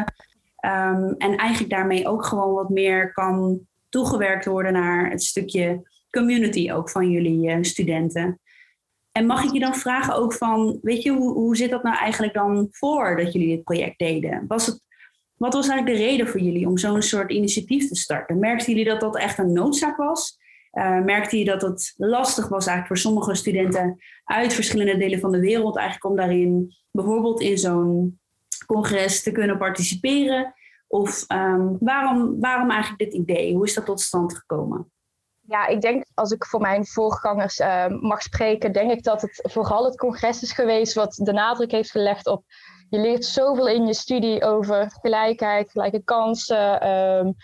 Um, 0.64 1.14
en 1.18 1.36
eigenlijk 1.36 1.70
daarmee 1.70 2.08
ook 2.08 2.24
gewoon 2.24 2.54
wat 2.54 2.68
meer 2.68 3.12
kan 3.12 3.60
toegewerkt 3.88 4.44
worden 4.44 4.72
naar 4.72 5.10
het 5.10 5.22
stukje 5.22 5.82
community 6.10 6.72
ook 6.72 6.90
van 6.90 7.10
jullie 7.10 7.48
uh, 7.48 7.56
studenten. 7.60 8.40
En 9.12 9.26
mag 9.26 9.44
ik 9.44 9.52
je 9.52 9.60
dan 9.60 9.74
vragen 9.74 10.14
ook 10.14 10.32
van, 10.32 10.78
weet 10.82 11.02
je, 11.02 11.10
hoe, 11.10 11.32
hoe 11.32 11.56
zit 11.56 11.70
dat 11.70 11.82
nou 11.82 11.96
eigenlijk 11.96 12.34
dan 12.34 12.68
voor 12.70 13.16
dat 13.16 13.32
jullie 13.32 13.48
dit 13.48 13.64
project 13.64 13.98
deden? 13.98 14.44
Was 14.48 14.66
het, 14.66 14.80
wat 15.36 15.54
was 15.54 15.68
eigenlijk 15.68 15.98
de 15.98 16.04
reden 16.04 16.28
voor 16.28 16.40
jullie 16.40 16.66
om 16.66 16.78
zo'n 16.78 17.02
soort 17.02 17.30
initiatief 17.30 17.88
te 17.88 17.94
starten? 17.94 18.38
Merkten 18.38 18.72
jullie 18.72 18.88
dat 18.88 19.00
dat 19.00 19.16
echt 19.16 19.38
een 19.38 19.52
noodzaak 19.52 19.96
was? 19.96 20.38
Uh, 20.74 21.00
merkte 21.00 21.38
je 21.38 21.44
dat 21.44 21.62
het 21.62 21.94
lastig 21.96 22.48
was 22.48 22.66
eigenlijk 22.66 22.86
voor 22.86 23.10
sommige 23.10 23.34
studenten 23.34 23.98
uit 24.24 24.52
verschillende 24.52 24.96
delen 24.96 25.20
van 25.20 25.32
de 25.32 25.40
wereld 25.40 25.76
eigenlijk 25.76 26.06
om 26.10 26.16
daarin 26.16 26.76
bijvoorbeeld 26.90 27.40
in 27.40 27.58
zo'n 27.58 28.20
congres 28.66 29.22
te 29.22 29.32
kunnen 29.32 29.58
participeren? 29.58 30.54
Of 30.86 31.24
um, 31.28 31.76
waarom, 31.80 32.40
waarom 32.40 32.70
eigenlijk 32.70 33.02
dit 33.02 33.20
idee? 33.20 33.54
Hoe 33.54 33.66
is 33.66 33.74
dat 33.74 33.86
tot 33.86 34.00
stand 34.00 34.36
gekomen? 34.36 34.92
Ja, 35.40 35.66
ik 35.66 35.80
denk 35.80 36.04
als 36.14 36.30
ik 36.30 36.44
voor 36.44 36.60
mijn 36.60 36.86
voorgangers 36.86 37.58
uh, 37.58 37.86
mag 37.88 38.22
spreken, 38.22 38.72
denk 38.72 38.90
ik 38.90 39.02
dat 39.02 39.22
het 39.22 39.48
vooral 39.52 39.84
het 39.84 39.96
congres 39.96 40.42
is 40.42 40.52
geweest 40.52 40.94
wat 40.94 41.20
de 41.22 41.32
nadruk 41.32 41.70
heeft 41.70 41.90
gelegd 41.90 42.26
op 42.26 42.44
je 42.94 43.00
leert 43.00 43.24
zoveel 43.24 43.68
in 43.68 43.86
je 43.86 43.94
studie 43.94 44.44
over 44.44 44.90
gelijkheid, 45.00 45.70
gelijke 45.70 46.02
kansen, 46.04 46.88
um, 46.88 47.34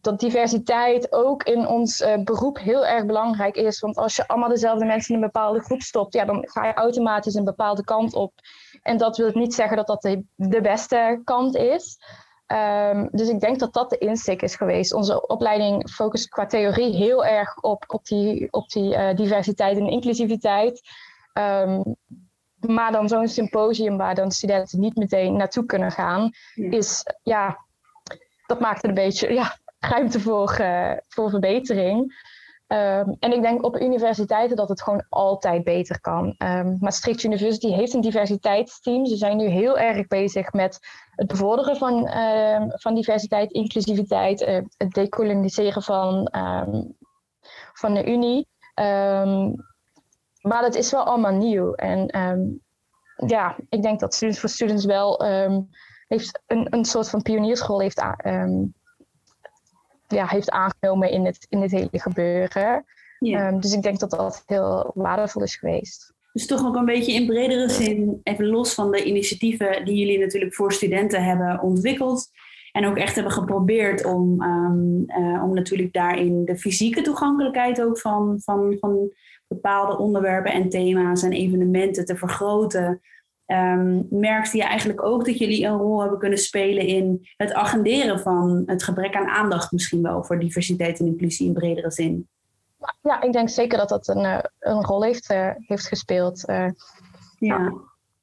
dat 0.00 0.20
diversiteit 0.20 1.12
ook 1.12 1.42
in 1.42 1.66
ons 1.66 2.00
uh, 2.00 2.22
beroep 2.24 2.58
heel 2.58 2.86
erg 2.86 3.06
belangrijk 3.06 3.56
is. 3.56 3.80
Want 3.80 3.96
als 3.96 4.16
je 4.16 4.28
allemaal 4.28 4.48
dezelfde 4.48 4.84
mensen 4.84 5.14
in 5.14 5.20
een 5.20 5.26
bepaalde 5.26 5.60
groep 5.60 5.82
stopt, 5.82 6.14
ja, 6.14 6.24
dan 6.24 6.48
ga 6.48 6.66
je 6.66 6.74
automatisch 6.74 7.34
een 7.34 7.44
bepaalde 7.44 7.84
kant 7.84 8.14
op. 8.14 8.32
En 8.82 8.96
dat 8.96 9.16
wil 9.16 9.30
niet 9.34 9.54
zeggen 9.54 9.76
dat 9.76 9.86
dat 9.86 10.02
de, 10.02 10.24
de 10.34 10.60
beste 10.60 11.20
kant 11.24 11.56
is. 11.56 11.98
Um, 12.46 13.08
dus 13.12 13.28
ik 13.28 13.40
denk 13.40 13.58
dat 13.58 13.72
dat 13.72 13.90
de 13.90 13.98
insteek 13.98 14.42
is 14.42 14.56
geweest. 14.56 14.92
Onze 14.92 15.26
opleiding 15.26 15.90
focust 15.90 16.28
qua 16.28 16.46
theorie 16.46 16.96
heel 16.96 17.24
erg 17.24 17.56
op, 17.60 17.84
op 17.86 18.04
die, 18.04 18.52
op 18.52 18.68
die 18.68 18.94
uh, 18.94 19.14
diversiteit 19.14 19.78
en 19.78 19.88
inclusiviteit. 19.88 20.80
Um, 21.32 21.96
maar 22.60 22.92
dan 22.92 23.08
zo'n 23.08 23.28
symposium 23.28 23.96
waar 23.96 24.14
dan 24.14 24.30
studenten 24.30 24.80
niet 24.80 24.96
meteen 24.96 25.36
naartoe 25.36 25.64
kunnen 25.64 25.90
gaan, 25.90 26.30
ja. 26.54 26.70
is 26.70 27.04
ja, 27.22 27.58
dat 28.46 28.60
maakt 28.60 28.82
het 28.82 28.84
een 28.84 28.94
beetje, 29.04 29.32
ja, 29.32 29.56
ruimte 29.80 30.20
voor, 30.20 30.56
uh, 30.60 30.92
voor 31.08 31.30
verbetering. 31.30 32.28
Um, 32.66 33.16
en 33.18 33.32
ik 33.32 33.42
denk 33.42 33.64
op 33.64 33.80
universiteiten 33.80 34.56
dat 34.56 34.68
het 34.68 34.82
gewoon 34.82 35.06
altijd 35.08 35.64
beter 35.64 36.00
kan. 36.00 36.34
Um, 36.38 36.76
Maastricht 36.80 37.22
University 37.22 37.72
heeft 37.72 37.94
een 37.94 38.00
diversiteitsteam. 38.00 39.06
Ze 39.06 39.16
zijn 39.16 39.36
nu 39.36 39.46
heel 39.46 39.78
erg 39.78 40.06
bezig 40.06 40.52
met 40.52 40.78
het 41.14 41.26
bevorderen 41.26 41.76
van, 41.76 42.16
um, 42.16 42.70
van 42.74 42.94
diversiteit, 42.94 43.52
inclusiviteit, 43.52 44.40
uh, 44.40 44.58
het 44.76 44.90
decoloniseren 44.90 45.82
van, 45.82 46.28
van 47.72 47.94
de 47.94 48.04
Unie. 48.04 48.48
maar 50.40 50.62
dat 50.62 50.74
is 50.74 50.90
wel 50.90 51.04
allemaal 51.04 51.32
nieuw. 51.32 51.74
En 51.74 52.06
ja, 53.26 53.56
ik 53.68 53.82
denk 53.82 54.00
dat 54.00 54.14
Students 54.14 54.40
for 54.40 54.48
Students 54.48 54.84
wel 54.84 55.22
heeft 56.08 56.42
een, 56.46 56.66
een 56.70 56.84
soort 56.84 57.10
van 57.10 57.22
pionierschool 57.22 57.80
heeft 57.80 58.00
aan 58.00 58.74
ja, 60.10 60.26
heeft 60.26 60.50
aangenomen 60.50 61.10
in 61.10 61.24
het, 61.24 61.46
in 61.48 61.60
het 61.60 61.70
hele 61.70 61.88
gebeuren. 61.92 62.84
Ja. 63.18 63.48
Um, 63.48 63.60
dus 63.60 63.72
ik 63.72 63.82
denk 63.82 63.98
dat 63.98 64.10
dat 64.10 64.42
heel 64.46 64.90
waardevol 64.94 65.42
is 65.42 65.56
geweest. 65.56 66.12
Dus 66.32 66.46
toch 66.46 66.66
ook 66.66 66.76
een 66.76 66.84
beetje 66.84 67.12
in 67.12 67.26
bredere 67.26 67.68
zin, 67.68 68.20
even 68.22 68.46
los 68.46 68.74
van 68.74 68.90
de 68.90 69.04
initiatieven 69.04 69.84
die 69.84 69.96
jullie 69.96 70.18
natuurlijk 70.18 70.54
voor 70.54 70.72
studenten 70.72 71.24
hebben 71.24 71.60
ontwikkeld. 71.60 72.28
En 72.72 72.86
ook 72.86 72.96
echt 72.96 73.14
hebben 73.14 73.32
geprobeerd 73.32 74.04
om, 74.04 74.42
um, 74.42 75.04
uh, 75.06 75.42
om 75.44 75.54
natuurlijk 75.54 75.92
daarin 75.92 76.44
de 76.44 76.56
fysieke 76.56 77.02
toegankelijkheid 77.02 77.82
ook 77.82 77.98
van, 77.98 78.40
van, 78.44 78.76
van 78.80 79.12
bepaalde 79.48 79.98
onderwerpen 79.98 80.52
en 80.52 80.68
thema's 80.68 81.22
en 81.22 81.32
evenementen 81.32 82.04
te 82.04 82.16
vergroten. 82.16 83.00
Um, 83.52 84.06
merkte 84.10 84.56
je 84.56 84.62
eigenlijk 84.62 85.04
ook 85.04 85.24
dat 85.24 85.38
jullie 85.38 85.64
een 85.66 85.76
rol 85.76 86.00
hebben 86.00 86.18
kunnen 86.18 86.38
spelen 86.38 86.86
in 86.86 87.28
het 87.36 87.52
agenderen 87.52 88.20
van 88.20 88.62
het 88.66 88.82
gebrek 88.82 89.14
aan 89.14 89.28
aandacht 89.28 89.72
misschien 89.72 90.02
wel 90.02 90.24
voor 90.24 90.38
diversiteit 90.38 91.00
en 91.00 91.06
inclusie 91.06 91.46
in 91.46 91.52
bredere 91.52 91.90
zin? 91.90 92.28
Ja, 93.02 93.22
ik 93.22 93.32
denk 93.32 93.48
zeker 93.48 93.78
dat 93.78 93.88
dat 93.88 94.08
een, 94.08 94.24
eh, 94.24 94.38
een 94.58 94.84
rol 94.84 95.02
heeft, 95.02 95.30
uh, 95.30 95.50
heeft 95.56 95.86
gespeeld. 95.86 96.48
Uh, 96.48 96.70
ja. 97.38 97.72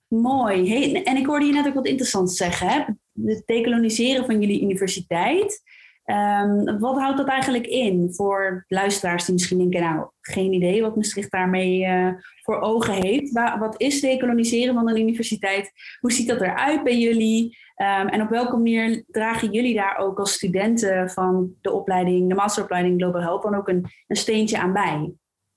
Mooi. 0.07 0.69
Hey, 0.69 1.03
en 1.03 1.17
ik 1.17 1.25
hoorde 1.25 1.45
je 1.45 1.53
net 1.53 1.67
ook 1.67 1.73
wat 1.73 1.87
interessants 1.87 2.37
zeggen. 2.37 2.67
Hè? 2.67 2.83
Het 3.25 3.43
decoloniseren 3.45 4.25
van 4.25 4.41
jullie 4.41 4.61
universiteit. 4.61 5.61
Um, 6.09 6.79
wat 6.79 6.99
houdt 6.99 7.17
dat 7.17 7.27
eigenlijk 7.27 7.65
in 7.65 8.13
voor 8.13 8.65
luisteraars 8.67 9.25
die 9.25 9.33
misschien 9.33 9.57
denken, 9.57 9.81
nou, 9.81 10.09
geen 10.21 10.53
idee 10.53 10.81
wat 10.81 10.95
Maastricht 10.95 11.31
daarmee 11.31 11.85
uh, 11.85 12.09
voor 12.43 12.59
ogen 12.59 12.93
heeft. 12.93 13.31
wat 13.59 13.81
is 13.81 14.01
decoloniseren 14.01 14.73
van 14.73 14.89
een 14.89 14.97
universiteit? 14.97 15.71
Hoe 15.99 16.11
ziet 16.11 16.27
dat 16.27 16.41
eruit 16.41 16.83
bij 16.83 16.97
jullie? 16.97 17.57
Um, 17.75 18.07
en 18.07 18.21
op 18.21 18.29
welke 18.29 18.55
manier 18.55 19.03
dragen 19.07 19.51
jullie 19.51 19.75
daar 19.75 19.97
ook 19.97 20.19
als 20.19 20.33
studenten 20.33 21.09
van 21.09 21.53
de 21.61 21.71
opleiding, 21.71 22.29
de 22.29 22.35
masteropleiding 22.35 23.01
Global 23.01 23.21
Health, 23.21 23.43
dan 23.43 23.55
ook 23.55 23.67
een, 23.67 23.85
een 24.07 24.15
steentje 24.15 24.59
aan 24.59 24.73
bij? 24.73 25.11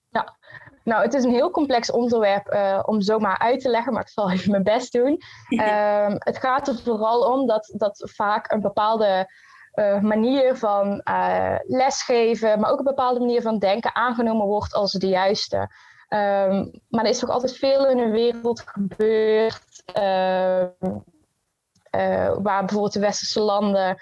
Ja, 0.09 0.39
nou, 0.85 1.03
het 1.03 1.15
is 1.15 1.25
een 1.25 1.31
heel 1.31 1.51
complex 1.51 1.91
onderwerp 1.91 2.53
uh, 2.53 2.83
om 2.87 3.01
zomaar 3.01 3.39
uit 3.39 3.61
te 3.61 3.69
leggen, 3.69 3.93
maar 3.93 4.03
ik 4.03 4.09
zal 4.09 4.31
even 4.31 4.51
mijn 4.51 4.63
best 4.63 4.93
doen. 4.93 5.19
Um, 5.51 6.17
het 6.19 6.39
gaat 6.39 6.69
er 6.69 6.79
vooral 6.79 7.33
om 7.33 7.47
dat, 7.47 7.75
dat 7.77 8.11
vaak 8.15 8.53
een 8.53 8.61
bepaalde 8.61 9.29
uh, 9.75 10.01
manier 10.01 10.57
van 10.57 11.01
uh, 11.09 11.57
lesgeven, 11.67 12.61
maar 12.61 12.71
ook 12.71 12.79
een 12.79 12.85
bepaalde 12.85 13.21
manier 13.21 13.43
van 13.43 13.59
denken 13.59 13.95
aangenomen 13.95 14.47
wordt 14.47 14.75
als 14.75 14.93
de 14.93 15.09
juiste. 15.09 15.57
Um, 16.09 16.71
maar 16.89 17.05
er 17.05 17.11
is 17.11 17.19
toch 17.19 17.31
altijd 17.31 17.57
veel 17.57 17.89
in 17.89 17.97
de 17.97 18.11
wereld 18.11 18.63
gebeurd, 18.67 19.83
uh, 19.99 20.67
waar 22.43 22.61
bijvoorbeeld 22.65 22.93
de 22.93 23.01
westerse 23.01 23.41
landen 23.41 24.01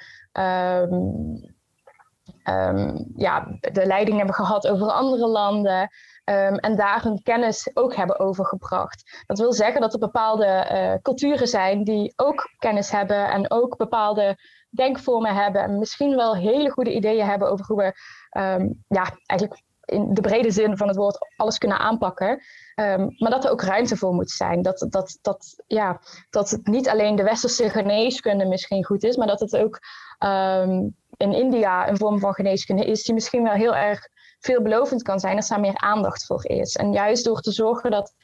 um, 2.42 3.12
ja, 3.16 3.58
de 3.60 3.86
leiding 3.86 4.16
hebben 4.16 4.34
gehad 4.34 4.68
over 4.68 4.90
andere 4.90 5.26
landen. 5.26 5.90
en 6.24 6.76
daar 6.76 7.02
hun 7.02 7.22
kennis 7.22 7.70
ook 7.74 7.94
hebben 7.94 8.18
overgebracht. 8.18 9.22
Dat 9.26 9.38
wil 9.38 9.52
zeggen 9.52 9.80
dat 9.80 9.92
er 9.92 9.98
bepaalde 9.98 10.98
culturen 11.02 11.48
zijn 11.48 11.84
die 11.84 12.12
ook 12.16 12.50
kennis 12.58 12.90
hebben 12.90 13.30
en 13.30 13.50
ook 13.50 13.76
bepaalde 13.76 14.36
denkvormen 14.70 15.34
hebben 15.34 15.62
en 15.62 15.78
misschien 15.78 16.16
wel 16.16 16.36
hele 16.36 16.70
goede 16.70 16.94
ideeën 16.94 17.26
hebben 17.26 17.50
over 17.50 17.66
hoe 17.66 17.76
we 17.76 17.92
ehm, 18.30 18.68
ja, 18.88 19.18
eigenlijk 19.26 19.62
in 19.88 20.14
de 20.14 20.20
brede 20.20 20.50
zin 20.50 20.76
van 20.76 20.88
het 20.88 20.96
woord 20.96 21.18
alles 21.36 21.58
kunnen 21.58 21.78
aanpakken. 21.78 22.42
Ehm, 22.74 23.08
maar 23.18 23.30
dat 23.30 23.44
er 23.44 23.50
ook 23.50 23.62
ruimte 23.62 23.96
voor 23.96 24.14
moet 24.14 24.30
zijn. 24.30 24.62
Dat, 24.62 24.86
dat, 24.90 25.18
dat, 25.22 25.62
ja, 25.66 26.00
dat 26.30 26.50
het 26.50 26.66
niet 26.66 26.88
alleen 26.88 27.16
de 27.16 27.22
westerse 27.22 27.70
geneeskunde 27.70 28.44
misschien 28.44 28.84
goed 28.84 29.04
is, 29.04 29.16
maar 29.16 29.26
dat 29.26 29.40
het 29.40 29.56
ook 29.56 29.78
um, 30.18 30.96
in 31.16 31.32
India 31.32 31.88
een 31.88 31.96
vorm 31.96 32.18
van 32.18 32.34
geneeskunde 32.34 32.84
is 32.84 33.04
die 33.04 33.14
misschien 33.14 33.42
wel 33.42 33.52
heel 33.52 33.74
erg 33.74 34.08
veelbelovend 34.38 35.02
kan 35.02 35.20
zijn 35.20 35.36
als 35.36 35.48
daar 35.48 35.60
meer 35.60 35.78
aandacht 35.78 36.26
voor 36.26 36.46
is. 36.46 36.76
En 36.76 36.92
juist 36.92 37.24
door 37.24 37.40
te 37.40 37.52
zorgen 37.52 37.90
dat 37.90 38.14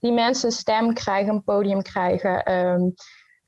die 0.00 0.12
mensen 0.12 0.48
een 0.48 0.56
stem 0.56 0.94
krijgen, 0.94 1.34
een 1.34 1.44
podium 1.44 1.82
krijgen, 1.82 2.42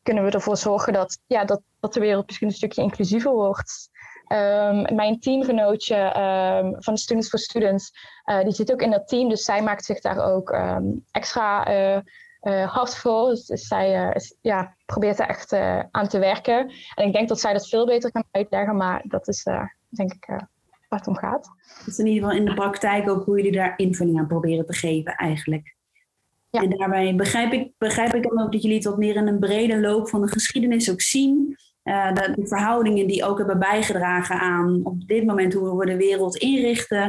kunnen 0.02 0.24
we 0.24 0.30
ervoor 0.30 0.56
zorgen 0.56 0.92
dat, 0.92 1.18
ja, 1.26 1.44
dat, 1.44 1.60
dat 1.80 1.94
de 1.94 2.00
wereld 2.00 2.26
misschien 2.26 2.48
een 2.48 2.54
stukje 2.54 2.82
inclusiever 2.82 3.32
wordt. 3.32 3.90
Um, 4.32 4.94
mijn 4.94 5.20
teamgenootje 5.20 5.96
um, 5.96 6.82
van 6.82 6.94
de 6.94 7.00
Students 7.00 7.28
for 7.28 7.38
Students, 7.38 7.92
uh, 8.24 8.42
die 8.42 8.52
zit 8.52 8.72
ook 8.72 8.82
in 8.82 8.90
dat 8.90 9.08
team, 9.08 9.28
dus 9.28 9.44
zij 9.44 9.62
maakt 9.62 9.84
zich 9.84 10.00
daar 10.00 10.32
ook 10.32 10.50
um, 10.50 11.04
extra 11.10 11.70
uh, 11.70 12.00
uh, 12.42 12.74
hard 12.74 12.96
voor. 12.96 13.28
Dus, 13.28 13.46
dus 13.46 13.66
zij 13.66 14.12
is, 14.14 14.36
ja, 14.40 14.74
probeert 14.86 15.18
er 15.18 15.28
echt 15.28 15.52
aan 15.90 16.08
te 16.08 16.18
werken. 16.18 16.72
En 16.94 17.06
ik 17.06 17.12
denk 17.12 17.28
dat 17.28 17.40
zij 17.40 17.52
dat 17.52 17.68
veel 17.68 17.86
beter 17.86 18.12
kan 18.12 18.24
uitleggen, 18.30 18.76
maar 18.76 19.04
dat 19.08 19.28
is 19.28 19.42
denk 19.88 20.12
ik 20.12 20.26
waar 20.88 20.98
het 20.98 21.08
om 21.08 21.16
gaat. 21.16 21.48
Dat 21.78 21.86
is 21.86 21.98
in 21.98 22.06
ieder 22.06 22.22
geval 22.22 22.38
in 22.38 22.44
de 22.44 22.54
praktijk 22.54 23.08
ook 23.08 23.24
hoe 23.24 23.36
jullie 23.36 23.52
daar 23.52 23.74
invulling 23.76 24.18
aan 24.18 24.26
proberen 24.26 24.66
te 24.66 24.74
geven 24.74 25.14
eigenlijk. 25.14 25.76
Ja. 26.50 26.62
En 26.62 26.70
daarbij 26.70 27.14
begrijp 27.14 27.52
ik, 27.52 27.72
begrijp 27.78 28.14
ik 28.14 28.22
dan 28.22 28.42
ook 28.42 28.52
dat 28.52 28.62
jullie 28.62 28.76
het 28.76 28.86
wat 28.86 28.98
meer 28.98 29.16
in 29.16 29.26
een 29.26 29.38
brede 29.38 29.80
loop 29.80 30.08
van 30.08 30.20
de 30.20 30.28
geschiedenis 30.28 30.90
ook 30.90 31.00
zien. 31.00 31.56
Uh, 31.88 32.12
de, 32.12 32.32
de, 32.34 32.46
verhoudingen 32.46 33.06
die 33.06 33.24
ook 33.24 33.38
hebben 33.38 33.58
bijgedragen 33.58 34.40
aan 34.40 34.80
op 34.84 35.08
dit 35.08 35.26
moment 35.26 35.52
hoe 35.52 35.78
we 35.78 35.86
de 35.86 35.96
wereld 35.96 36.36
inrichten. 36.36 37.02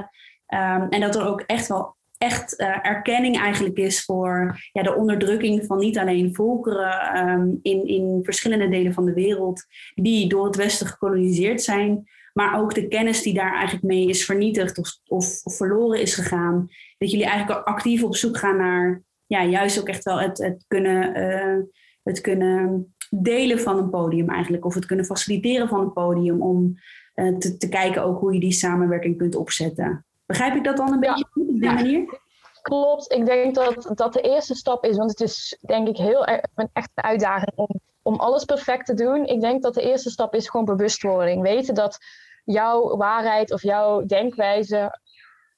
Um, 0.53 0.89
en 0.89 0.99
dat 0.99 1.15
er 1.15 1.27
ook 1.27 1.41
echt 1.41 1.67
wel 1.67 1.97
echt 2.17 2.59
uh, 2.59 2.85
erkenning 2.85 3.37
eigenlijk 3.37 3.77
is 3.77 4.05
voor 4.05 4.59
ja, 4.71 4.83
de 4.83 4.95
onderdrukking 4.95 5.65
van 5.65 5.77
niet 5.77 5.97
alleen 5.97 6.35
volkeren 6.35 7.29
um, 7.29 7.59
in, 7.61 7.87
in 7.87 8.19
verschillende 8.23 8.69
delen 8.69 8.93
van 8.93 9.05
de 9.05 9.13
wereld 9.13 9.65
die 9.95 10.29
door 10.29 10.45
het 10.45 10.55
Westen 10.55 10.87
gekoloniseerd 10.87 11.61
zijn, 11.61 12.09
maar 12.33 12.59
ook 12.59 12.73
de 12.73 12.87
kennis 12.87 13.21
die 13.21 13.33
daar 13.33 13.53
eigenlijk 13.53 13.83
mee 13.83 14.07
is 14.07 14.25
vernietigd 14.25 14.77
of, 14.77 14.89
of, 15.05 15.41
verloren 15.43 16.01
is 16.01 16.15
gegaan. 16.15 16.67
Dat 16.97 17.11
jullie 17.11 17.25
eigenlijk 17.25 17.67
actief 17.67 18.03
op 18.03 18.15
zoek 18.15 18.37
gaan 18.37 18.57
naar 18.57 19.03
ja, 19.25 19.43
juist 19.43 19.79
ook 19.79 19.87
echt 19.87 20.03
wel 20.03 20.19
het, 20.19 20.37
het, 20.37 20.63
kunnen, 20.67 21.17
uh, 21.17 21.63
het 22.03 22.21
kunnen 22.21 22.93
delen 23.09 23.59
van 23.59 23.77
een 23.77 23.89
podium 23.89 24.29
eigenlijk. 24.29 24.65
Of 24.65 24.73
het 24.73 24.85
kunnen 24.85 25.05
faciliteren 25.05 25.67
van 25.67 25.79
een 25.79 25.93
podium 25.93 26.41
om 26.41 26.79
uh, 27.15 27.37
te, 27.37 27.57
te 27.57 27.69
kijken 27.69 28.03
ook 28.03 28.19
hoe 28.19 28.33
je 28.33 28.39
die 28.39 28.51
samenwerking 28.51 29.17
kunt 29.17 29.35
opzetten. 29.35 30.05
Begrijp 30.25 30.55
ik 30.55 30.63
dat 30.63 30.77
dan 30.77 30.93
een 30.93 30.99
beetje 30.99 31.27
goed 31.31 31.47
op 31.47 31.59
die 31.59 31.71
manier? 31.71 32.19
Klopt, 32.61 33.13
ik 33.13 33.25
denk 33.25 33.55
dat 33.55 33.91
dat 33.93 34.13
de 34.13 34.21
eerste 34.21 34.55
stap 34.55 34.85
is, 34.85 34.97
want 34.97 35.09
het 35.09 35.21
is 35.21 35.57
denk 35.61 35.87
ik 35.87 35.97
heel 35.97 36.25
erg 36.25 36.41
een 36.55 36.69
echte 36.73 37.01
uitdaging 37.01 37.51
om, 37.55 37.79
om 38.01 38.15
alles 38.15 38.43
perfect 38.43 38.85
te 38.85 38.93
doen. 38.93 39.25
Ik 39.25 39.41
denk 39.41 39.63
dat 39.63 39.73
de 39.73 39.81
eerste 39.81 40.09
stap 40.09 40.35
is 40.35 40.49
gewoon 40.49 40.65
bewustwording. 40.65 41.41
Weten 41.41 41.75
dat 41.75 41.97
jouw 42.43 42.97
waarheid 42.97 43.53
of 43.53 43.61
jouw 43.61 44.05
denkwijze 44.05 44.99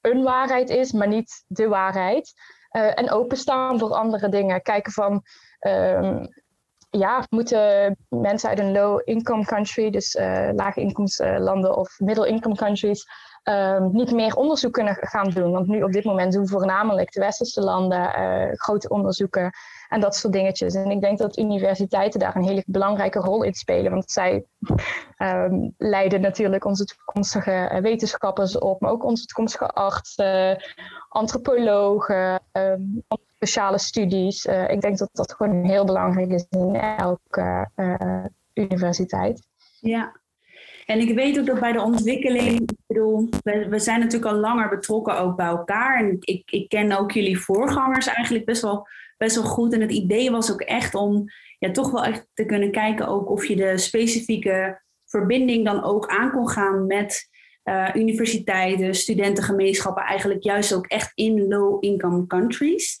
een 0.00 0.22
waarheid 0.22 0.70
is, 0.70 0.92
maar 0.92 1.08
niet 1.08 1.44
de 1.46 1.68
waarheid. 1.68 2.32
Uh, 2.72 2.98
en 2.98 3.10
openstaan 3.10 3.78
voor 3.78 3.90
andere 3.90 4.28
dingen. 4.28 4.62
Kijken 4.62 4.92
van, 4.92 5.22
um, 5.60 6.28
ja, 6.98 7.26
moeten 7.30 7.96
mensen 8.08 8.48
uit 8.48 8.58
een 8.58 8.72
low-income 8.72 9.44
country, 9.44 9.90
dus 9.90 10.14
uh, 10.14 10.48
lage 10.54 10.80
inkomenslanden 10.80 11.76
of 11.76 11.98
middle-income 11.98 12.54
countries, 12.54 13.06
um, 13.44 13.90
niet 13.92 14.12
meer 14.12 14.34
onderzoek 14.34 14.72
kunnen 14.72 14.96
gaan 15.00 15.30
doen? 15.30 15.52
Want 15.52 15.66
nu 15.66 15.82
op 15.82 15.92
dit 15.92 16.04
moment 16.04 16.32
doen 16.32 16.48
voornamelijk 16.48 17.12
de 17.12 17.20
westerse 17.20 17.60
landen 17.60 18.20
uh, 18.20 18.52
grote 18.52 18.88
onderzoeken 18.88 19.50
en 19.88 20.00
dat 20.00 20.16
soort 20.16 20.32
dingetjes. 20.32 20.74
En 20.74 20.90
ik 20.90 21.00
denk 21.00 21.18
dat 21.18 21.38
universiteiten 21.38 22.20
daar 22.20 22.36
een 22.36 22.48
hele 22.48 22.64
belangrijke 22.66 23.18
rol 23.18 23.42
in 23.42 23.54
spelen. 23.54 23.90
Want 23.90 24.10
zij 24.10 24.44
um, 25.18 25.74
leiden 25.78 26.20
natuurlijk 26.20 26.64
onze 26.64 26.84
toekomstige 26.84 27.78
wetenschappers 27.82 28.58
op, 28.58 28.80
maar 28.80 28.90
ook 28.90 29.04
onze 29.04 29.24
toekomstige 29.24 29.68
artsen, 29.68 30.62
antropologen, 31.08 32.40
um, 32.52 33.04
speciale 33.46 33.78
studies. 33.78 34.46
Uh, 34.46 34.68
ik 34.68 34.80
denk 34.80 34.98
dat 34.98 35.08
dat 35.12 35.32
gewoon 35.32 35.64
heel 35.64 35.84
belangrijk 35.84 36.30
is 36.30 36.46
in 36.50 36.74
elke 36.98 37.70
uh, 37.76 38.24
universiteit. 38.54 39.46
Ja, 39.80 40.20
en 40.86 40.98
ik 40.98 41.14
weet 41.14 41.38
ook 41.38 41.46
dat 41.46 41.60
bij 41.60 41.72
de 41.72 41.80
ontwikkeling, 41.80 42.60
ik 42.60 42.72
bedoel, 42.86 43.28
we, 43.42 43.78
zijn 43.78 44.00
natuurlijk 44.00 44.32
al 44.32 44.38
langer 44.38 44.68
betrokken 44.68 45.18
ook 45.18 45.36
bij 45.36 45.46
elkaar. 45.46 45.98
En 45.98 46.16
ik, 46.20 46.50
ik 46.50 46.68
ken 46.68 46.98
ook 46.98 47.12
jullie 47.12 47.38
voorgangers 47.38 48.06
eigenlijk 48.06 48.44
best 48.44 48.62
wel 48.62 48.86
best 49.16 49.36
wel 49.36 49.44
goed. 49.44 49.72
En 49.72 49.80
het 49.80 49.92
idee 49.92 50.30
was 50.30 50.52
ook 50.52 50.60
echt 50.60 50.94
om 50.94 51.24
ja, 51.58 51.70
toch 51.70 51.90
wel 51.90 52.04
echt 52.04 52.26
te 52.34 52.44
kunnen 52.44 52.70
kijken 52.70 53.08
ook 53.08 53.30
of 53.30 53.46
je 53.46 53.56
de 53.56 53.78
specifieke 53.78 54.82
verbinding 55.06 55.64
dan 55.64 55.84
ook 55.84 56.06
aan 56.06 56.30
kon 56.30 56.48
gaan 56.48 56.86
met 56.86 57.28
uh, 57.64 57.90
universiteiten, 57.94 58.94
studentengemeenschappen, 58.94 60.02
eigenlijk 60.02 60.42
juist 60.42 60.74
ook 60.74 60.86
echt 60.86 61.12
in 61.14 61.48
low-income 61.48 62.26
countries. 62.26 63.00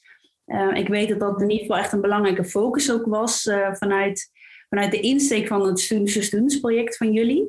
Uh, 0.52 0.74
ik 0.74 0.88
weet 0.88 1.08
dat 1.08 1.20
dat 1.20 1.40
in 1.40 1.50
ieder 1.50 1.66
geval 1.66 1.82
echt 1.82 1.92
een 1.92 2.00
belangrijke 2.00 2.44
focus 2.44 2.92
ook 2.92 3.06
was 3.06 3.46
uh, 3.46 3.74
vanuit, 3.74 4.30
vanuit 4.68 4.90
de 4.90 5.00
insteek 5.00 5.46
van 5.46 5.66
het 5.66 5.80
Students 5.80 6.60
project 6.60 6.96
van 6.96 7.12
jullie. 7.12 7.40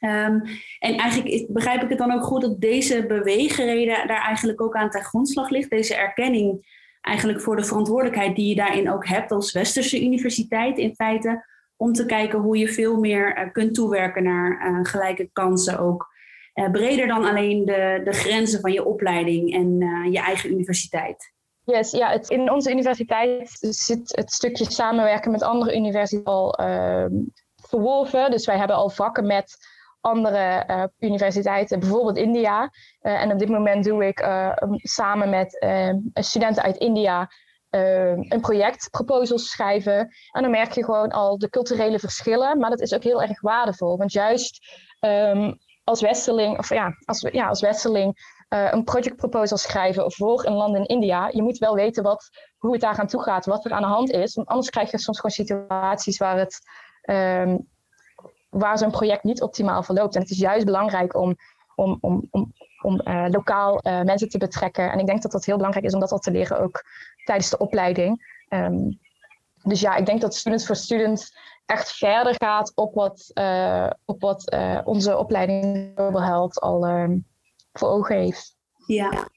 Um, 0.00 0.42
en 0.78 0.96
eigenlijk 0.96 1.46
begrijp 1.48 1.82
ik 1.82 1.88
het 1.88 1.98
dan 1.98 2.12
ook 2.12 2.22
goed 2.22 2.40
dat 2.40 2.60
deze 2.60 3.06
beweegreden 3.06 4.06
daar 4.06 4.20
eigenlijk 4.20 4.60
ook 4.60 4.74
aan 4.74 4.90
ten 4.90 5.02
grondslag 5.02 5.48
ligt, 5.48 5.70
deze 5.70 5.94
erkenning 5.94 6.74
eigenlijk 7.00 7.40
voor 7.40 7.56
de 7.56 7.64
verantwoordelijkheid 7.64 8.36
die 8.36 8.48
je 8.48 8.54
daarin 8.54 8.90
ook 8.90 9.06
hebt 9.06 9.30
als 9.32 9.52
westerse 9.52 10.02
universiteit 10.04 10.78
in 10.78 10.94
feite. 10.94 11.44
Om 11.76 11.92
te 11.92 12.06
kijken 12.06 12.38
hoe 12.38 12.58
je 12.58 12.68
veel 12.68 12.98
meer 12.98 13.38
uh, 13.38 13.52
kunt 13.52 13.74
toewerken 13.74 14.22
naar 14.22 14.80
gelijke 14.86 15.30
kansen 15.32 15.78
ook. 15.78 16.14
Breder 16.72 17.06
dan 17.06 17.24
alleen 17.24 17.64
de, 17.64 18.00
de 18.04 18.12
grenzen 18.12 18.60
van 18.60 18.72
je 18.72 18.84
opleiding 18.84 19.54
en 19.54 19.78
je 20.10 20.18
eigen 20.18 20.50
universiteit. 20.50 21.34
Yes, 21.66 21.90
ja, 21.90 22.20
in 22.28 22.50
onze 22.50 22.70
universiteit 22.70 23.56
zit 23.60 24.16
het 24.16 24.32
stukje 24.32 24.70
samenwerken 24.70 25.30
met 25.30 25.42
andere 25.42 25.76
universiteiten 25.76 26.32
al 26.32 26.54
ehm, 26.54 27.12
verworven. 27.56 28.30
Dus 28.30 28.46
wij 28.46 28.58
hebben 28.58 28.76
al 28.76 28.90
vakken 28.90 29.26
met 29.26 29.56
andere 30.00 30.64
uh, 30.66 30.84
universiteiten, 30.98 31.80
bijvoorbeeld 31.80 32.16
India. 32.16 32.62
Uh, 32.62 33.22
en 33.22 33.32
op 33.32 33.38
dit 33.38 33.48
moment 33.48 33.84
doe 33.84 34.06
ik 34.06 34.20
uh, 34.20 34.52
samen 34.76 35.30
met 35.30 35.66
studenten 36.14 36.62
uit 36.62 36.76
India 36.76 37.30
een 37.70 38.40
projectproposal 38.40 39.38
schrijven. 39.38 39.98
En 40.32 40.42
dan 40.42 40.50
merk 40.50 40.72
je 40.72 40.84
gewoon 40.84 41.10
al 41.10 41.38
de 41.38 41.50
culturele 41.50 41.98
verschillen. 41.98 42.58
Maar 42.58 42.70
dat 42.70 42.80
is 42.80 42.94
ook 42.94 43.02
heel 43.02 43.22
erg 43.22 43.40
waardevol. 43.40 43.96
Want 43.96 44.12
juist 44.12 44.58
ehm, 45.00 45.52
als 45.84 46.00
westerling, 46.00 46.58
of 46.58 46.68
ja, 46.68 46.92
als, 47.04 47.28
ja, 47.32 47.48
als 47.48 47.60
westerling 47.60 48.35
uh, 48.48 48.72
een 48.72 48.84
projectproposal 48.84 49.56
schrijven 49.56 50.12
voor 50.12 50.44
een 50.44 50.52
land 50.52 50.76
in 50.76 50.86
India. 50.86 51.28
Je 51.32 51.42
moet 51.42 51.58
wel 51.58 51.74
weten 51.74 52.02
wat, 52.02 52.28
hoe 52.58 52.72
het 52.72 52.80
daar 52.80 52.98
aan 52.98 53.06
toe 53.06 53.22
gaat, 53.22 53.46
wat 53.46 53.64
er 53.64 53.72
aan 53.72 53.82
de 53.82 53.88
hand 53.88 54.10
is. 54.10 54.34
Want 54.34 54.48
anders 54.48 54.70
krijg 54.70 54.90
je 54.90 54.98
soms 54.98 55.20
gewoon 55.20 55.46
situaties 55.46 56.18
waar, 56.18 56.38
het, 56.38 56.58
um, 57.10 57.68
waar 58.50 58.78
zo'n 58.78 58.90
project 58.90 59.24
niet 59.24 59.42
optimaal 59.42 59.82
verloopt. 59.82 60.14
En 60.14 60.20
het 60.20 60.30
is 60.30 60.38
juist 60.38 60.64
belangrijk 60.64 61.14
om, 61.14 61.36
om, 61.74 61.98
om, 62.00 62.26
om, 62.30 62.52
om 62.82 63.00
uh, 63.04 63.26
lokaal 63.28 63.80
uh, 63.82 64.02
mensen 64.02 64.28
te 64.28 64.38
betrekken. 64.38 64.92
En 64.92 64.98
ik 64.98 65.06
denk 65.06 65.22
dat 65.22 65.32
dat 65.32 65.44
heel 65.44 65.56
belangrijk 65.56 65.86
is 65.86 65.94
om 65.94 66.00
dat 66.00 66.12
al 66.12 66.18
te 66.18 66.30
leren 66.30 66.60
ook 66.60 66.84
tijdens 67.24 67.50
de 67.50 67.58
opleiding. 67.58 68.34
Um, 68.48 68.98
dus 69.62 69.80
ja, 69.80 69.96
ik 69.96 70.06
denk 70.06 70.20
dat 70.20 70.34
Students 70.34 70.66
for 70.66 70.76
Students 70.76 71.36
echt 71.64 71.92
verder 71.92 72.34
gaat 72.34 72.72
op 72.74 72.94
wat, 72.94 73.32
op 74.04 74.20
wat 74.20 74.56
onze 74.84 75.18
opleiding 75.18 75.92
Global 75.94 76.22
Health 76.22 76.60
al 76.60 76.88
um, 76.88 77.26
voor 77.78 77.88
ogen 77.88 78.16
heeft. 78.16 78.56
Ja, 78.86 79.28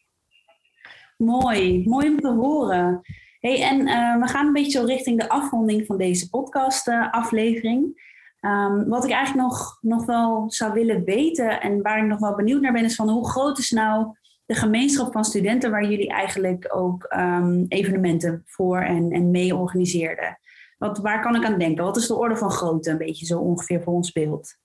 mooi. 1.18 1.88
Mooi 1.88 2.10
om 2.10 2.20
te 2.20 2.32
horen. 2.32 3.02
Hey, 3.40 3.64
en 3.64 3.80
uh, 3.80 4.20
we 4.20 4.28
gaan 4.28 4.48
een 4.48 4.54
beetje 4.54 4.80
zo 4.80 4.86
richting 4.86 5.20
de 5.20 5.30
afronding 5.30 5.86
van 5.86 5.98
deze 5.98 6.30
podcast-aflevering. 6.30 8.08
Um, 8.42 8.88
wat 8.88 9.04
ik 9.04 9.12
eigenlijk 9.12 9.48
nog, 9.48 9.78
nog 9.82 10.06
wel 10.06 10.52
zou 10.52 10.74
willen 10.74 11.04
weten 11.04 11.62
en 11.62 11.82
waar 11.82 11.98
ik 11.98 12.10
nog 12.10 12.20
wel 12.20 12.36
benieuwd 12.36 12.62
naar 12.62 12.74
ben, 12.74 12.84
is 12.84 12.96
van 12.96 13.10
hoe 13.10 13.30
groot 13.30 13.58
is 13.58 13.72
nou 13.72 14.18
de 14.46 14.56
gemeenschap 14.56 15.12
van 15.12 15.26
studenten 15.26 15.72
waar 15.72 15.90
jullie 15.90 16.10
eigenlijk 16.10 16.76
ook 16.76 17.14
um, 17.18 17.66
evenementen 17.68 18.44
voor 18.46 18.82
en, 18.82 19.12
en 19.12 19.32
mee 19.32 19.56
organiseerden? 19.56 20.40
Wat, 20.78 20.98
waar 20.98 21.22
kan 21.22 21.36
ik 21.36 21.46
aan 21.46 21.60
denken? 21.60 21.84
Wat 21.84 21.98
is 21.98 22.08
de 22.08 22.16
orde 22.16 22.38
van 22.38 22.52
grootte 22.52 22.90
een 22.90 22.98
beetje 22.98 23.26
zo 23.26 23.40
ongeveer 23.40 23.82
voor 23.82 23.94
ons 23.94 24.12
beeld? 24.12 24.58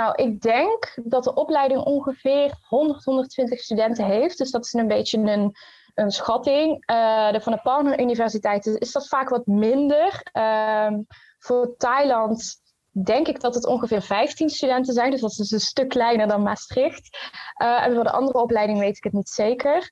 Nou, 0.00 0.14
ik 0.14 0.40
denk 0.40 0.94
dat 1.04 1.24
de 1.24 1.34
opleiding 1.34 1.80
ongeveer 1.80 2.54
100, 2.68 3.04
120 3.04 3.60
studenten 3.60 4.04
heeft. 4.04 4.38
Dus 4.38 4.50
dat 4.50 4.64
is 4.64 4.72
een 4.72 4.86
beetje 4.86 5.18
een, 5.18 5.56
een 5.94 6.10
schatting. 6.10 6.90
Uh, 6.90 7.32
de, 7.32 7.40
van 7.40 7.52
de 7.52 7.60
partneruniversiteiten 7.62 8.78
is 8.78 8.92
dat 8.92 9.08
vaak 9.08 9.28
wat 9.28 9.46
minder. 9.46 10.22
Uh, 10.32 10.92
voor 11.38 11.74
Thailand 11.76 12.60
denk 12.90 13.28
ik 13.28 13.40
dat 13.40 13.54
het 13.54 13.66
ongeveer 13.66 14.02
15 14.02 14.48
studenten 14.48 14.94
zijn. 14.94 15.10
Dus 15.10 15.20
dat 15.20 15.38
is 15.38 15.50
een 15.50 15.60
stuk 15.60 15.88
kleiner 15.88 16.28
dan 16.28 16.42
Maastricht. 16.42 17.18
Uh, 17.62 17.84
en 17.86 17.94
voor 17.94 18.04
de 18.04 18.10
andere 18.10 18.38
opleiding 18.38 18.78
weet 18.78 18.96
ik 18.96 19.04
het 19.04 19.12
niet 19.12 19.28
zeker. 19.28 19.90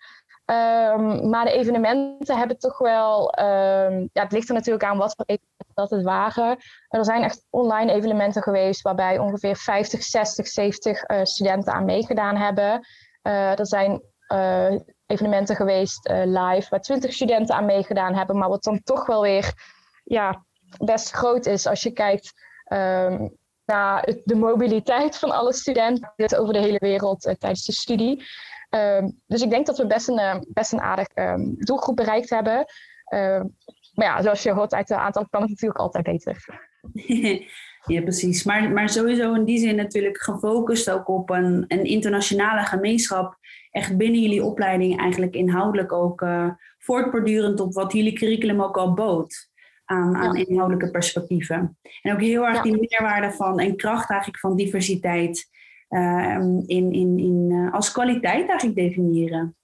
Um, 0.50 1.28
maar 1.28 1.44
de 1.44 1.52
evenementen 1.52 2.38
hebben 2.38 2.58
toch 2.58 2.78
wel. 2.78 3.38
Um, 3.38 4.08
ja, 4.12 4.22
het 4.22 4.32
ligt 4.32 4.48
er 4.48 4.54
natuurlijk 4.54 4.84
aan 4.84 4.98
wat 4.98 5.14
voor 5.16 5.24
evenementen 5.26 5.74
dat 5.74 5.90
het 5.90 6.02
waren. 6.02 6.56
Er 6.88 7.04
zijn 7.04 7.22
echt 7.22 7.46
online 7.50 7.92
evenementen 7.92 8.42
geweest 8.42 8.82
waarbij 8.82 9.18
ongeveer 9.18 9.56
50, 9.56 10.02
60, 10.02 10.46
70 10.46 11.08
uh, 11.08 11.20
studenten 11.22 11.72
aan 11.72 11.84
meegedaan 11.84 12.36
hebben. 12.36 12.86
Uh, 13.22 13.58
er 13.58 13.66
zijn 13.66 14.02
uh, 14.32 14.74
evenementen 15.06 15.56
geweest 15.56 16.08
live 16.08 16.66
waar 16.70 16.80
20 16.80 17.12
studenten 17.12 17.54
aan 17.54 17.64
meegedaan 17.64 18.14
hebben, 18.14 18.38
maar 18.38 18.48
wat 18.48 18.62
dan 18.62 18.82
toch 18.82 19.06
wel 19.06 19.22
weer 19.22 19.52
ja, 20.04 20.44
best 20.84 21.10
groot 21.10 21.46
is 21.46 21.66
als 21.66 21.82
je 21.82 21.92
kijkt 21.92 22.32
um, 22.72 23.36
naar 23.68 24.14
de 24.24 24.34
mobiliteit 24.34 25.16
van 25.16 25.30
alle 25.30 25.52
studenten 25.52 26.38
over 26.38 26.52
de 26.52 26.60
hele 26.60 26.78
wereld 26.78 27.20
tijdens 27.20 27.64
de 27.64 27.72
studie. 27.72 28.24
Um, 28.70 29.20
dus 29.26 29.42
ik 29.42 29.50
denk 29.50 29.66
dat 29.66 29.78
we 29.78 29.86
best 29.86 30.08
een, 30.08 30.46
best 30.48 30.72
een 30.72 30.80
aardig 30.80 31.08
um, 31.14 31.54
doelgroep 31.58 31.96
bereikt 31.96 32.30
hebben. 32.30 32.66
Um, 33.14 33.56
maar 33.94 34.06
ja, 34.06 34.22
zoals 34.22 34.42
je 34.42 34.52
hoort 34.52 34.74
uit 34.74 34.88
het 34.88 34.98
aantal 34.98 35.26
kan 35.30 35.40
het 35.40 35.50
natuurlijk 35.50 35.80
altijd 35.80 36.04
beter. 36.04 36.66
ja, 37.94 38.02
precies. 38.02 38.44
Maar, 38.44 38.70
maar 38.70 38.88
sowieso 38.88 39.34
in 39.34 39.44
die 39.44 39.58
zin 39.58 39.76
natuurlijk 39.76 40.22
gefocust 40.22 40.90
ook 40.90 41.08
op 41.08 41.30
een, 41.30 41.64
een 41.68 41.84
internationale 41.84 42.66
gemeenschap. 42.66 43.36
Echt 43.70 43.96
binnen 43.96 44.20
jullie 44.20 44.44
opleiding 44.44 45.00
eigenlijk 45.00 45.34
inhoudelijk 45.34 45.92
ook 45.92 46.20
uh, 46.20 46.50
voortbordurend 46.78 47.60
op 47.60 47.72
wat 47.74 47.92
jullie 47.92 48.12
curriculum 48.12 48.62
ook 48.62 48.76
al 48.76 48.94
bood. 48.94 49.48
Aan, 49.90 50.16
aan 50.16 50.36
ja. 50.36 50.46
inhoudelijke 50.46 50.90
perspectieven. 50.90 51.78
En 52.02 52.12
ook 52.12 52.20
heel 52.20 52.46
erg 52.46 52.56
ja. 52.56 52.62
die 52.62 52.86
meerwaarde 52.88 53.32
van 53.32 53.58
en 53.58 53.76
kracht 53.76 54.10
eigenlijk 54.10 54.40
van 54.40 54.56
diversiteit 54.56 55.48
uh, 55.88 56.38
in, 56.66 56.90
in, 56.92 57.18
in, 57.18 57.50
uh, 57.50 57.72
als 57.72 57.92
kwaliteit 57.92 58.48
eigenlijk 58.48 58.78
definiëren. 58.78 59.56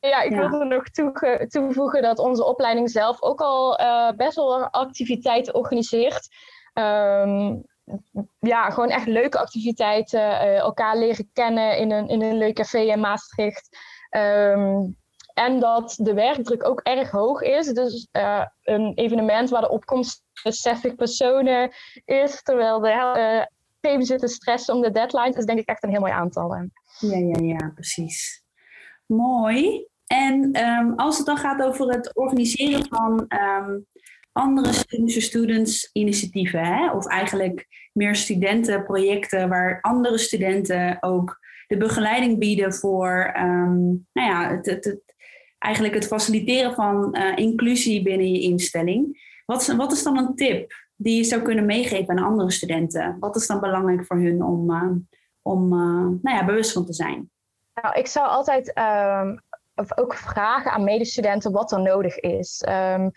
Ja, 0.00 0.22
ik 0.22 0.30
ja. 0.30 0.48
wil 0.48 0.60
er 0.60 0.66
nog 0.66 0.88
toe, 0.88 1.46
toevoegen 1.48 2.02
dat 2.02 2.18
onze 2.18 2.44
opleiding 2.44 2.90
zelf 2.90 3.22
ook 3.22 3.40
al 3.40 3.80
uh, 3.80 4.10
best 4.10 4.36
wel 4.36 4.64
activiteiten 4.64 5.54
organiseert. 5.54 6.28
Um, 6.74 7.64
ja, 8.38 8.70
gewoon 8.70 8.90
echt 8.90 9.06
leuke 9.06 9.38
activiteiten. 9.38 10.20
Uh, 10.20 10.56
elkaar 10.56 10.96
leren 10.96 11.30
kennen 11.32 11.78
in 11.78 11.90
een, 11.90 12.08
in 12.08 12.22
een 12.22 12.38
leuk 12.38 12.54
café 12.54 12.78
in 12.78 13.00
Maastricht. 13.00 13.78
Um, 14.10 14.96
en 15.36 15.60
dat 15.60 15.96
de 16.00 16.14
werkdruk 16.14 16.68
ook 16.68 16.80
erg 16.80 17.10
hoog 17.10 17.42
is. 17.42 17.66
Dus 17.66 18.08
uh, 18.12 18.44
een 18.62 18.92
evenement 18.94 19.50
waar 19.50 19.60
de 19.60 19.70
opkomst 19.70 20.22
60 20.32 20.94
personen 20.94 21.72
is, 22.04 22.42
terwijl 22.42 22.80
de 22.80 23.48
even 23.80 24.04
zitten 24.04 24.28
stressen 24.28 24.74
om 24.74 24.82
de 24.82 24.90
deadline, 24.90 25.36
is 25.36 25.44
denk 25.44 25.58
ik 25.58 25.68
echt 25.68 25.82
een 25.82 25.90
heel 25.90 26.00
mooi 26.00 26.12
aantal. 26.12 26.54
Ja, 26.98 27.16
ja, 27.16 27.40
ja, 27.42 27.70
precies. 27.74 28.44
Mooi. 29.06 29.86
En 30.06 30.62
um, 30.68 30.94
als 30.94 31.16
het 31.16 31.26
dan 31.26 31.36
gaat 31.36 31.62
over 31.62 31.88
het 31.88 32.14
organiseren 32.14 32.86
van 32.88 33.26
um, 33.28 33.86
andere 34.32 34.72
students 34.72 35.24
students 35.24 35.90
initiatieven, 35.92 36.64
hè? 36.64 36.90
of 36.90 37.06
eigenlijk 37.06 37.66
meer 37.92 38.14
studentenprojecten 38.14 39.48
waar 39.48 39.80
andere 39.80 40.18
studenten 40.18 40.96
ook 41.00 41.38
de 41.66 41.76
begeleiding 41.76 42.38
bieden 42.38 42.74
voor 42.74 43.34
um, 43.36 44.06
nou 44.12 44.30
ja, 44.30 44.50
het, 44.50 44.66
het, 44.66 45.05
eigenlijk 45.58 45.94
het 45.94 46.06
faciliteren 46.06 46.74
van 46.74 47.16
uh, 47.16 47.36
inclusie 47.36 48.02
binnen 48.02 48.32
je 48.32 48.40
instelling. 48.40 49.24
Wat 49.46 49.60
is, 49.60 49.74
wat 49.74 49.92
is 49.92 50.02
dan 50.02 50.18
een 50.18 50.34
tip 50.34 50.72
die 50.96 51.16
je 51.16 51.24
zou 51.24 51.42
kunnen 51.42 51.66
meegeven 51.66 52.18
aan 52.18 52.24
andere 52.24 52.50
studenten? 52.50 53.16
Wat 53.20 53.36
is 53.36 53.46
dan 53.46 53.60
belangrijk 53.60 54.06
voor 54.06 54.16
hun 54.16 54.42
om, 54.42 54.70
uh, 54.70 54.90
om 55.42 55.72
uh, 55.72 56.22
nou 56.22 56.36
ja, 56.36 56.44
bewust 56.44 56.72
van 56.72 56.86
te 56.86 56.92
zijn? 56.92 57.30
Nou, 57.74 57.98
ik 57.98 58.06
zou 58.06 58.28
altijd 58.28 58.72
um, 59.18 59.40
ook 59.96 60.14
vragen 60.14 60.70
aan 60.70 60.84
medestudenten 60.84 61.52
wat 61.52 61.72
er 61.72 61.82
nodig 61.82 62.18
is. 62.18 62.64
Um, 62.68 63.10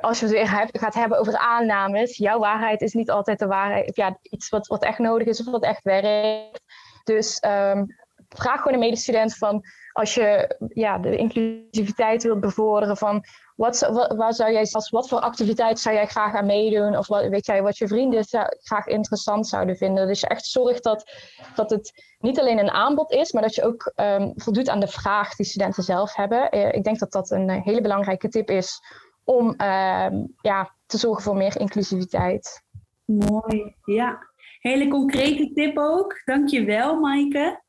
als 0.00 0.20
je 0.20 0.26
het 0.26 0.34
weer 0.34 0.68
gaat 0.72 0.94
hebben 0.94 1.18
over 1.18 1.36
aannames, 1.36 2.16
jouw 2.16 2.38
waarheid 2.38 2.80
is 2.80 2.92
niet 2.92 3.10
altijd 3.10 3.38
de 3.38 3.46
waarheid. 3.46 3.96
Ja, 3.96 4.18
iets 4.22 4.48
wat, 4.48 4.66
wat 4.66 4.82
echt 4.82 4.98
nodig 4.98 5.26
is 5.26 5.40
of 5.40 5.52
wat 5.52 5.62
echt 5.62 5.82
werkt. 5.82 6.60
Dus 7.04 7.42
um, 7.46 7.86
vraag 8.28 8.56
gewoon 8.56 8.72
een 8.72 8.78
medestudent 8.78 9.36
van 9.36 9.64
als 9.92 10.14
je 10.14 10.56
ja, 10.68 10.98
de 10.98 11.16
inclusiviteit 11.16 12.22
wilt 12.22 12.40
bevorderen 12.40 12.96
van 12.96 13.24
wat, 13.56 14.08
wat, 14.16 14.36
zou 14.36 14.52
jij, 14.52 14.68
als, 14.70 14.90
wat 14.90 15.08
voor 15.08 15.20
activiteit 15.20 15.78
zou 15.78 15.94
jij 15.94 16.06
graag 16.06 16.34
aan 16.34 16.46
meedoen? 16.46 16.96
Of 16.96 17.06
wat, 17.06 17.28
weet 17.28 17.46
jij 17.46 17.62
wat 17.62 17.78
je 17.78 17.88
vrienden 17.88 18.24
graag 18.60 18.86
interessant 18.86 19.48
zouden 19.48 19.76
vinden? 19.76 20.06
Dus 20.06 20.22
echt 20.22 20.44
zorgt 20.44 20.82
dat, 20.82 21.10
dat 21.54 21.70
het 21.70 22.14
niet 22.18 22.40
alleen 22.40 22.58
een 22.58 22.70
aanbod 22.70 23.10
is, 23.10 23.32
maar 23.32 23.42
dat 23.42 23.54
je 23.54 23.64
ook 23.64 23.92
um, 23.96 24.32
voldoet 24.36 24.68
aan 24.68 24.80
de 24.80 24.88
vraag 24.88 25.34
die 25.34 25.46
studenten 25.46 25.82
zelf 25.82 26.14
hebben. 26.14 26.56
Uh, 26.56 26.72
ik 26.72 26.84
denk 26.84 26.98
dat 26.98 27.12
dat 27.12 27.30
een 27.30 27.50
hele 27.50 27.80
belangrijke 27.80 28.28
tip 28.28 28.50
is 28.50 28.80
om 29.24 29.46
um, 29.46 30.34
ja, 30.40 30.74
te 30.86 30.98
zorgen 30.98 31.22
voor 31.22 31.36
meer 31.36 31.60
inclusiviteit. 31.60 32.62
Mooi, 33.04 33.74
ja. 33.84 34.30
Hele 34.60 34.88
concrete 34.88 35.50
tip 35.54 35.78
ook. 35.78 36.22
Dankjewel, 36.24 37.00
Maaike. 37.00 37.61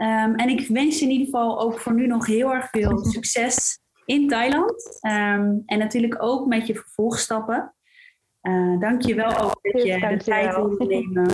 Um, 0.00 0.34
en 0.34 0.48
ik 0.48 0.68
wens 0.68 0.98
je 0.98 1.04
in 1.04 1.10
ieder 1.10 1.26
geval 1.26 1.60
ook 1.60 1.78
voor 1.78 1.94
nu 1.94 2.06
nog 2.06 2.26
heel 2.26 2.54
erg 2.54 2.70
veel 2.70 2.98
succes 3.14 3.80
in 4.04 4.28
Thailand. 4.28 4.98
Um, 5.06 5.62
en 5.66 5.78
natuurlijk 5.78 6.22
ook 6.22 6.46
met 6.46 6.66
je 6.66 6.74
vervolgstappen. 6.74 7.74
Uh, 8.42 8.80
dank 8.80 9.02
je 9.02 9.14
wel 9.14 9.38
ook 9.38 9.58
dat 9.62 9.82
je 9.82 9.98
de 10.08 10.16
tijd 10.16 10.54
wilde 10.54 10.86
nemen. 10.86 11.28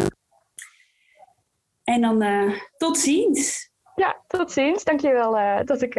En 1.84 2.00
dan 2.00 2.22
uh, 2.22 2.54
tot 2.76 2.98
ziens. 2.98 3.72
Ja, 3.94 4.22
tot 4.26 4.52
ziens. 4.52 4.84
Dank 4.84 5.00
je 5.00 5.12
wel 5.12 5.36
uh, 5.38 5.60
dat 5.64 5.82
ik 5.82 5.94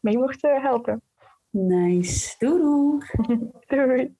mee 0.00 0.18
mocht 0.18 0.42
helpen. 0.42 1.02
Nice. 1.50 2.34
Doei 2.38 2.60
doei. 2.60 3.00
doei. 3.66 4.14